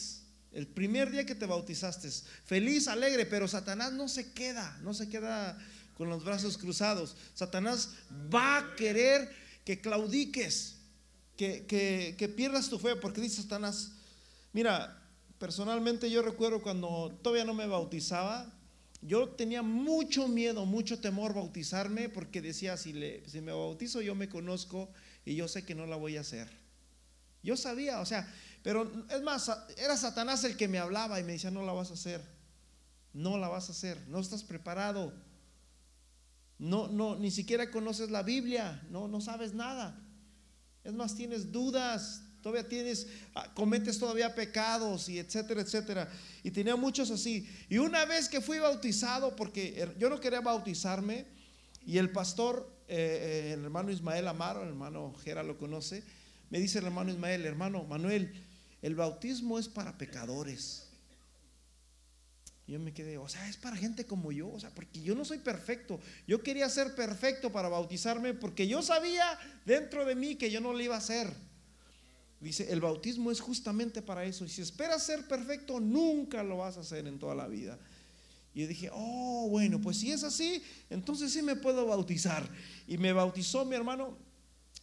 El 0.52 0.66
primer 0.66 1.10
día 1.10 1.24
que 1.24 1.34
te 1.34 1.46
bautizaste, 1.46 2.10
feliz, 2.44 2.88
alegre, 2.88 3.24
pero 3.24 3.48
Satanás 3.48 3.92
no 3.92 4.08
se 4.08 4.32
queda, 4.32 4.78
no 4.82 4.92
se 4.92 5.08
queda 5.08 5.58
con 5.94 6.08
los 6.08 6.24
brazos 6.24 6.58
cruzados. 6.58 7.16
Satanás 7.34 7.90
va 8.34 8.58
a 8.58 8.76
querer 8.76 9.34
que 9.64 9.80
claudiques, 9.80 10.76
que, 11.36 11.66
que, 12.18 12.28
pierdas 12.28 12.68
tu 12.68 12.78
fe, 12.78 12.96
porque 12.96 13.20
dice 13.20 13.42
Satanás, 13.42 13.92
mira, 14.52 15.02
personalmente 15.38 16.10
yo 16.10 16.22
recuerdo 16.22 16.62
cuando 16.62 17.18
todavía 17.22 17.44
no 17.44 17.54
me 17.54 17.66
bautizaba, 17.66 18.52
yo 19.00 19.30
tenía 19.30 19.62
mucho 19.62 20.28
miedo, 20.28 20.64
mucho 20.66 21.00
temor 21.00 21.34
bautizarme, 21.34 22.08
porque 22.08 22.40
decía, 22.40 22.76
si, 22.76 22.92
le, 22.92 23.28
si 23.28 23.40
me 23.40 23.52
bautizo 23.52 24.00
yo 24.00 24.14
me 24.14 24.28
conozco 24.28 24.90
y 25.24 25.34
yo 25.34 25.48
sé 25.48 25.64
que 25.64 25.74
no 25.74 25.86
la 25.86 25.96
voy 25.96 26.16
a 26.16 26.20
hacer. 26.20 26.48
Yo 27.42 27.56
sabía, 27.56 28.00
o 28.00 28.06
sea, 28.06 28.32
pero 28.62 29.06
es 29.10 29.22
más, 29.22 29.50
era 29.76 29.96
Satanás 29.96 30.44
el 30.44 30.56
que 30.56 30.68
me 30.68 30.78
hablaba 30.78 31.18
y 31.18 31.24
me 31.24 31.32
decía, 31.32 31.50
no 31.50 31.62
la 31.62 31.72
vas 31.72 31.90
a 31.90 31.94
hacer, 31.94 32.22
no 33.12 33.38
la 33.38 33.48
vas 33.48 33.68
a 33.68 33.72
hacer, 33.72 34.00
no 34.08 34.20
estás 34.20 34.44
preparado, 34.44 35.12
no, 36.58 36.86
no, 36.86 37.16
ni 37.16 37.32
siquiera 37.32 37.72
conoces 37.72 38.10
la 38.10 38.22
Biblia, 38.22 38.86
no, 38.90 39.08
no 39.08 39.20
sabes 39.20 39.54
nada. 39.54 40.00
Es 40.84 40.92
más, 40.92 41.14
tienes 41.14 41.52
dudas, 41.52 42.22
todavía 42.42 42.68
tienes, 42.68 43.06
ah, 43.34 43.52
cometes 43.54 43.98
todavía 43.98 44.34
pecados 44.34 45.08
y 45.08 45.18
etcétera, 45.18 45.62
etcétera. 45.62 46.08
Y 46.42 46.50
tenía 46.50 46.76
muchos 46.76 47.10
así. 47.10 47.48
Y 47.68 47.78
una 47.78 48.04
vez 48.04 48.28
que 48.28 48.40
fui 48.40 48.58
bautizado, 48.58 49.36
porque 49.36 49.88
yo 49.98 50.10
no 50.10 50.20
quería 50.20 50.40
bautizarme, 50.40 51.26
y 51.84 51.98
el 51.98 52.10
pastor, 52.10 52.68
eh, 52.88 53.48
eh, 53.48 53.52
el 53.54 53.64
hermano 53.64 53.90
Ismael 53.90 54.28
Amaro, 54.28 54.62
el 54.62 54.68
hermano 54.68 55.14
Gera 55.22 55.42
lo 55.42 55.58
conoce, 55.58 56.04
me 56.50 56.58
dice 56.58 56.78
el 56.78 56.86
hermano 56.86 57.10
Ismael, 57.10 57.44
hermano 57.44 57.84
Manuel, 57.84 58.32
el 58.82 58.94
bautismo 58.94 59.58
es 59.58 59.68
para 59.68 59.96
pecadores. 59.96 60.91
Yo 62.66 62.78
me 62.78 62.94
quedé, 62.94 63.18
o 63.18 63.28
sea, 63.28 63.48
es 63.48 63.56
para 63.56 63.76
gente 63.76 64.06
como 64.06 64.32
yo, 64.32 64.48
o 64.48 64.60
sea, 64.60 64.70
porque 64.70 65.02
yo 65.02 65.14
no 65.14 65.24
soy 65.24 65.38
perfecto. 65.38 66.00
Yo 66.26 66.42
quería 66.42 66.68
ser 66.68 66.94
perfecto 66.94 67.50
para 67.50 67.68
bautizarme 67.68 68.34
porque 68.34 68.68
yo 68.68 68.82
sabía 68.82 69.38
dentro 69.64 70.04
de 70.04 70.14
mí 70.14 70.36
que 70.36 70.50
yo 70.50 70.60
no 70.60 70.72
lo 70.72 70.80
iba 70.80 70.94
a 70.94 70.98
hacer. 70.98 71.32
Dice, 72.40 72.72
el 72.72 72.80
bautismo 72.80 73.30
es 73.30 73.40
justamente 73.40 74.02
para 74.02 74.24
eso. 74.24 74.44
Y 74.44 74.48
si 74.48 74.62
esperas 74.62 75.04
ser 75.04 75.28
perfecto, 75.28 75.78
nunca 75.80 76.42
lo 76.42 76.58
vas 76.58 76.76
a 76.76 76.80
hacer 76.80 77.06
en 77.06 77.18
toda 77.18 77.34
la 77.34 77.46
vida. 77.46 77.78
Y 78.54 78.62
yo 78.62 78.66
dije, 78.68 78.90
oh, 78.92 79.48
bueno, 79.48 79.80
pues 79.80 79.98
si 79.98 80.12
es 80.12 80.24
así, 80.24 80.62
entonces 80.90 81.32
sí 81.32 81.40
me 81.40 81.56
puedo 81.56 81.86
bautizar. 81.86 82.48
Y 82.86 82.98
me 82.98 83.12
bautizó 83.12 83.64
mi 83.64 83.76
hermano, 83.76 84.18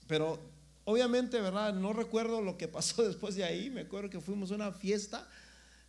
pero 0.08 0.40
obviamente, 0.86 1.40
¿verdad? 1.40 1.74
No 1.74 1.94
recuerdo 1.94 2.42
lo 2.42 2.58
que 2.58 2.68
pasó 2.68 3.04
después 3.08 3.36
de 3.36 3.44
ahí. 3.44 3.70
Me 3.70 3.82
acuerdo 3.82 4.10
que 4.10 4.22
fuimos 4.22 4.52
a 4.52 4.56
una 4.56 4.72
fiesta, 4.72 5.28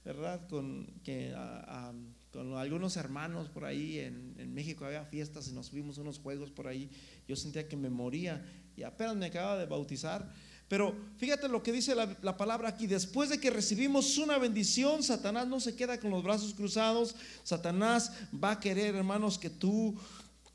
¿verdad? 0.04 0.46
Con, 0.48 0.86
que, 1.04 1.34
con 2.32 2.56
algunos 2.56 2.96
hermanos 2.96 3.48
por 3.48 3.64
ahí 3.64 3.98
en, 3.98 4.54
México 4.54 4.84
había 4.84 5.04
fiestas 5.04 5.48
y 5.48 5.52
nos 5.52 5.70
vimos 5.70 5.98
unos 5.98 6.18
juegos 6.18 6.50
por 6.50 6.66
ahí. 6.66 6.90
Yo 7.28 7.36
sentía 7.36 7.68
que 7.68 7.76
me 7.76 7.90
moría 7.90 8.44
y 8.76 8.82
apenas 8.82 9.16
me 9.16 9.26
acababa 9.26 9.58
de 9.58 9.66
bautizar. 9.66 10.32
Pero 10.68 10.96
fíjate 11.16 11.48
lo 11.48 11.62
que 11.62 11.72
dice 11.72 11.94
la, 11.94 12.36
palabra 12.36 12.68
aquí. 12.68 12.86
Después 12.86 13.28
de 13.28 13.40
que 13.40 13.50
recibimos 13.50 14.16
una 14.18 14.38
bendición, 14.38 15.02
Satanás 15.02 15.48
no 15.48 15.58
se 15.58 15.74
queda 15.74 15.98
con 15.98 16.10
los 16.10 16.22
brazos 16.22 16.54
cruzados. 16.54 17.16
Satanás 17.42 18.12
va 18.32 18.52
a 18.52 18.60
querer, 18.60 18.94
hermanos, 18.94 19.38
que 19.38 19.50
tú 19.50 19.98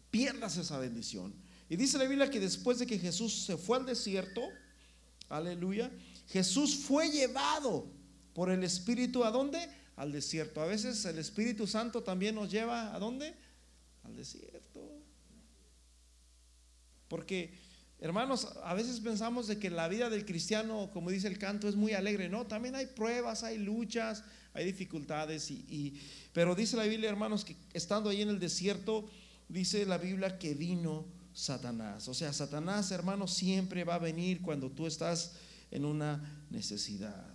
pierdas 0.09 0.55
esa 0.57 0.79
bendición. 0.79 1.33
Y 1.69 1.75
dice 1.75 1.97
la 1.97 2.05
Biblia 2.05 2.29
que 2.29 2.39
después 2.39 2.79
de 2.79 2.85
que 2.85 2.97
Jesús 2.97 3.45
se 3.45 3.57
fue 3.57 3.77
al 3.77 3.85
desierto, 3.85 4.41
aleluya, 5.27 5.91
Jesús 6.27 6.77
fue 6.77 7.09
llevado 7.09 7.91
por 8.35 8.51
el 8.51 8.63
Espíritu 8.63 9.23
a 9.23 9.31
dónde? 9.31 9.67
Al 9.95 10.11
desierto. 10.11 10.61
A 10.61 10.67
veces 10.67 11.03
el 11.05 11.17
Espíritu 11.17 11.65
Santo 11.65 12.03
también 12.03 12.35
nos 12.35 12.51
lleva 12.51 12.93
a 12.93 12.99
dónde? 12.99 13.33
Al 14.03 14.15
desierto. 14.15 14.81
Porque 17.07 17.65
Hermanos, 17.99 18.49
a 18.63 18.73
veces 18.73 18.99
pensamos 18.99 19.47
de 19.47 19.57
que 19.57 19.69
la 19.69 19.87
vida 19.87 20.09
del 20.09 20.25
cristiano, 20.25 20.89
como 20.93 21.09
dice 21.09 21.27
el 21.27 21.39
canto, 21.39 21.69
es 21.69 21.75
muy 21.75 21.93
alegre. 21.93 22.27
No, 22.27 22.45
también 22.45 22.75
hay 22.75 22.87
pruebas, 22.87 23.43
hay 23.43 23.57
luchas, 23.57 24.23
hay 24.53 24.65
dificultades. 24.65 25.49
Y, 25.49 25.99
pero 26.33 26.55
dice 26.55 26.75
la 26.75 26.83
Biblia, 26.83 27.09
hermanos, 27.09 27.45
que 27.45 27.55
estando 27.73 28.09
ahí 28.09 28.21
en 28.21 28.29
el 28.29 28.39
desierto, 28.39 29.09
dice 29.47 29.85
la 29.85 29.97
Biblia 29.97 30.37
que 30.37 30.53
vino 30.53 31.05
Satanás. 31.33 32.07
O 32.09 32.13
sea, 32.13 32.33
Satanás, 32.33 32.91
hermanos, 32.91 33.33
siempre 33.33 33.85
va 33.85 33.95
a 33.95 33.99
venir 33.99 34.41
cuando 34.41 34.69
tú 34.69 34.87
estás 34.87 35.37
en 35.71 35.85
una 35.85 36.45
necesidad. 36.49 37.33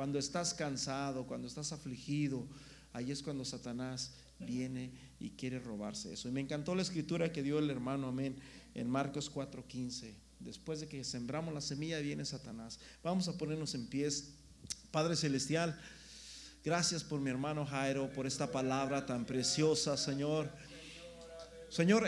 Cuando 0.00 0.18
estás 0.18 0.54
cansado, 0.54 1.26
cuando 1.26 1.46
estás 1.46 1.72
afligido, 1.72 2.46
ahí 2.94 3.10
es 3.10 3.22
cuando 3.22 3.44
Satanás 3.44 4.12
viene 4.38 4.90
y 5.20 5.28
quiere 5.28 5.58
robarse 5.58 6.14
eso. 6.14 6.26
Y 6.26 6.32
me 6.32 6.40
encantó 6.40 6.74
la 6.74 6.80
escritura 6.80 7.30
que 7.30 7.42
dio 7.42 7.58
el 7.58 7.68
hermano, 7.68 8.08
amén 8.08 8.34
en 8.74 8.88
Marcos 8.88 9.30
4:15. 9.30 10.14
Después 10.38 10.80
de 10.80 10.88
que 10.88 11.04
sembramos 11.04 11.52
la 11.52 11.60
semilla 11.60 11.98
viene 11.98 12.24
Satanás. 12.24 12.78
Vamos 13.04 13.28
a 13.28 13.36
ponernos 13.36 13.74
en 13.74 13.88
pies. 13.88 14.30
Padre 14.90 15.16
Celestial, 15.16 15.78
gracias 16.64 17.04
por 17.04 17.20
mi 17.20 17.28
hermano 17.28 17.66
Jairo, 17.66 18.10
por 18.10 18.26
esta 18.26 18.50
palabra 18.50 19.04
tan 19.04 19.26
preciosa, 19.26 19.98
Señor. 19.98 20.50
Señor, 21.68 22.06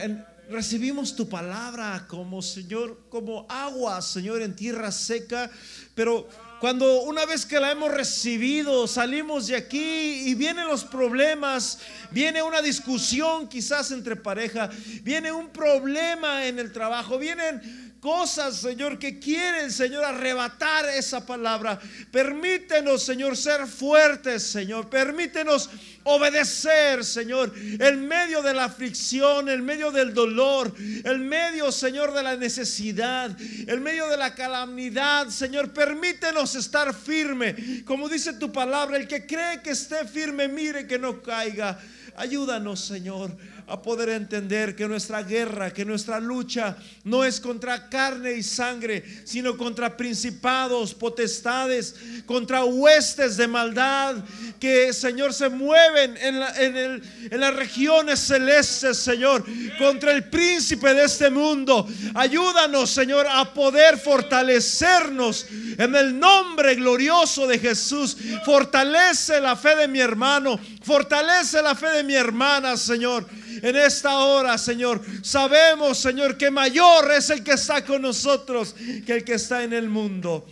recibimos 0.51 1.17
tu 1.17 1.29
palabra 1.29 2.07
como, 2.09 2.43
Señor, 2.43 3.07
como 3.09 3.47
agua, 3.49 4.03
Señor, 4.03 4.43
en 4.43 4.55
tierra 4.55 4.91
seca, 4.91 5.51
pero 5.95 6.29
cuando 6.61 7.03
una 7.03 7.27
vez 7.27 7.45
que 7.45 7.59
la 7.59 7.73
hemos 7.73 7.91
recibido, 7.91 8.87
salimos 8.87 9.49
de 9.49 9.57
aquí 9.57 10.29
y 10.29 10.35
vienen 10.35 10.69
los 10.69 10.85
problemas, 10.85 11.81
viene 12.11 12.43
una 12.43 12.63
discusión 12.63 13.49
quizás 13.49 13.91
entre 13.91 14.15
pareja, 14.15 14.71
viene 15.03 15.33
un 15.33 15.49
problema 15.49 16.47
en 16.47 16.59
el 16.59 16.71
trabajo, 16.71 17.19
vienen 17.19 17.92
cosas, 18.03 18.57
Señor, 18.57 18.99
que 18.99 19.21
quieren, 19.21 19.71
Señor, 19.71 20.05
arrebatar 20.05 20.89
esa 20.89 21.25
palabra. 21.25 21.79
Permítenos, 22.11 23.05
Señor, 23.05 23.37
ser 23.37 23.69
fuertes, 23.69 24.43
Señor. 24.43 24.91
Permítenos 24.91 25.71
obedecer, 26.03 27.05
Señor, 27.05 27.55
en 27.57 28.09
medio 28.09 28.43
de 28.43 28.55
la 28.55 28.65
aflicción, 28.65 29.49
en 29.49 29.65
medio 29.65 29.93
del 29.93 30.13
dolor, 30.13 30.75
en 30.77 31.29
medio, 31.29 31.71
Señor, 31.71 32.13
de 32.13 32.25
la 32.25 32.35
necesidad, 32.35 33.41
en 33.41 33.81
medio 33.85 34.09
de 34.09 34.17
la 34.17 34.35
calamidad, 34.35 35.29
Señor. 35.29 35.73
Permítenos 35.73 36.57
estar 36.57 36.93
firme. 36.93 37.85
Como 37.85 38.09
dice 38.09 38.33
tu 38.33 38.51
palabra, 38.51 38.97
el 38.97 39.07
que 39.07 39.29
cree 39.29 39.63
que 39.63 39.71
esté 39.71 40.09
firme, 40.09 40.49
mire 40.49 40.89
que 40.89 40.99
no 40.99 41.23
caiga. 41.23 41.79
Ayúdanos, 42.17 42.85
Señor 42.85 43.31
a 43.67 43.81
poder 43.81 44.09
entender 44.11 44.75
que 44.75 44.89
nuestra 44.89 45.23
guerra, 45.23 45.73
que 45.73 45.85
nuestra 45.85 46.21
lucha 46.21 46.77
no 47.05 47.25
es 47.25 47.41
contra 47.41 47.89
carne 47.89 48.35
y 48.35 48.43
sangre, 48.43 49.05
sino 49.25 49.57
contra 49.57 49.97
principados, 49.97 50.95
potestades, 50.95 51.95
contra 52.27 52.65
huestes 52.65 53.37
de 53.37 53.47
maldad 53.47 54.17
que, 54.59 54.93
Señor, 54.93 55.33
se 55.33 55.49
mueven 55.49 56.17
en, 56.19 57.03
en 57.31 57.41
las 57.41 57.55
regiones 57.55 58.21
celestes, 58.21 58.99
Señor, 58.99 59.45
contra 59.79 60.13
el 60.13 60.25
príncipe 60.29 60.95
de 60.95 61.05
este 61.05 61.31
mundo. 61.31 61.87
Ayúdanos, 62.15 62.91
Señor, 62.91 63.27
a 63.29 63.53
poder 63.53 63.99
fortalecernos 63.99 65.47
en 65.79 65.95
el 65.95 66.19
nombre 66.19 66.75
glorioso 66.75 67.47
de 67.47 67.59
Jesús. 67.59 68.17
Fortalece 68.45 69.41
la 69.41 69.57
fe 69.57 69.77
de 69.77 69.89
mi 69.89 70.01
hermano, 70.01 70.59
fortalece 70.83 71.63
la 71.63 71.75
fe 71.75 71.89
de 71.89 72.05
mi 72.05 72.15
hermana, 72.15 72.77
Señor 72.77 73.27
en 73.63 73.77
esta 73.77 74.19
hora, 74.19 74.59
Señor. 74.59 75.01
Sabemos, 75.23 75.99
Señor, 75.99 76.37
que 76.37 76.51
mayor 76.51 77.11
es 77.13 77.31
el 77.31 77.43
que 77.43 77.53
está 77.53 77.85
con 77.85 78.03
nosotros 78.03 78.75
que 79.07 79.15
el 79.15 79.25
que 79.25 79.35
está 79.35 79.63
en 79.63 79.73
el 79.73 79.89
mundo. 79.89 80.47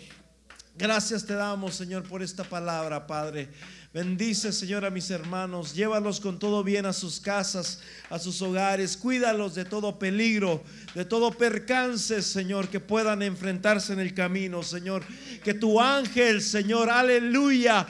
Gracias 0.77 1.27
te 1.27 1.35
damos, 1.35 1.75
Señor, 1.75 2.05
por 2.05 2.23
esta 2.23 2.45
palabra, 2.45 3.07
Padre. 3.07 3.51
Bendice, 3.93 4.53
Señor, 4.53 4.85
a 4.85 4.91
mis 4.91 5.11
hermanos. 5.11 5.75
Llévalos 5.75 6.21
con 6.21 6.39
todo 6.39 6.63
bien 6.63 6.87
a 6.87 6.93
sus 6.93 7.19
casas, 7.19 7.81
a 8.09 8.21
sus 8.21 8.41
hogares. 8.41 8.97
Cuídalos 8.97 9.57
de 9.57 9.65
todo 9.65 9.99
peligro, 9.99 10.63
de 10.95 11.05
todo 11.05 11.33
percance, 11.33 12.23
Señor, 12.23 12.69
que 12.69 12.79
puedan 12.79 13.21
enfrentarse 13.21 13.93
en 13.93 13.99
el 13.99 14.15
camino, 14.15 14.63
Señor. 14.63 15.03
Que 15.43 15.55
tu 15.55 15.81
ángel, 15.81 16.41
Señor, 16.41 16.89
aleluya 16.89 17.89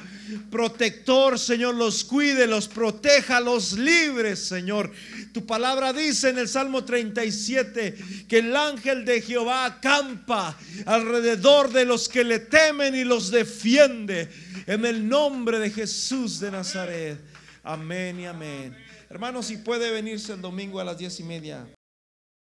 protector, 0.50 1.38
Señor, 1.38 1.74
los 1.74 2.04
cuide, 2.04 2.46
los 2.46 2.68
proteja, 2.68 3.40
los 3.40 3.72
libres, 3.72 4.38
Señor. 4.38 4.90
Tu 5.32 5.46
palabra 5.46 5.92
dice 5.92 6.30
en 6.30 6.38
el 6.38 6.48
Salmo 6.48 6.84
37 6.84 7.96
que 8.28 8.38
el 8.38 8.56
ángel 8.56 9.04
de 9.04 9.22
Jehová 9.22 9.64
acampa 9.64 10.58
alrededor 10.86 11.72
de 11.72 11.84
los 11.84 12.08
que 12.08 12.24
le 12.24 12.40
temen 12.40 12.94
y 12.94 13.04
los 13.04 13.30
defiende. 13.30 14.28
En 14.66 14.84
el 14.84 15.08
nombre 15.08 15.58
de 15.58 15.70
Jesús 15.70 16.40
de 16.40 16.50
Nazaret. 16.50 17.18
Amén 17.62 18.20
y 18.20 18.26
amén. 18.26 18.76
Hermanos, 19.08 19.46
si 19.46 19.58
puede 19.58 19.90
venirse 19.90 20.32
el 20.32 20.40
domingo 20.40 20.80
a 20.80 20.84
las 20.84 20.98
diez 20.98 21.18
y 21.20 21.24
media. 21.24 21.66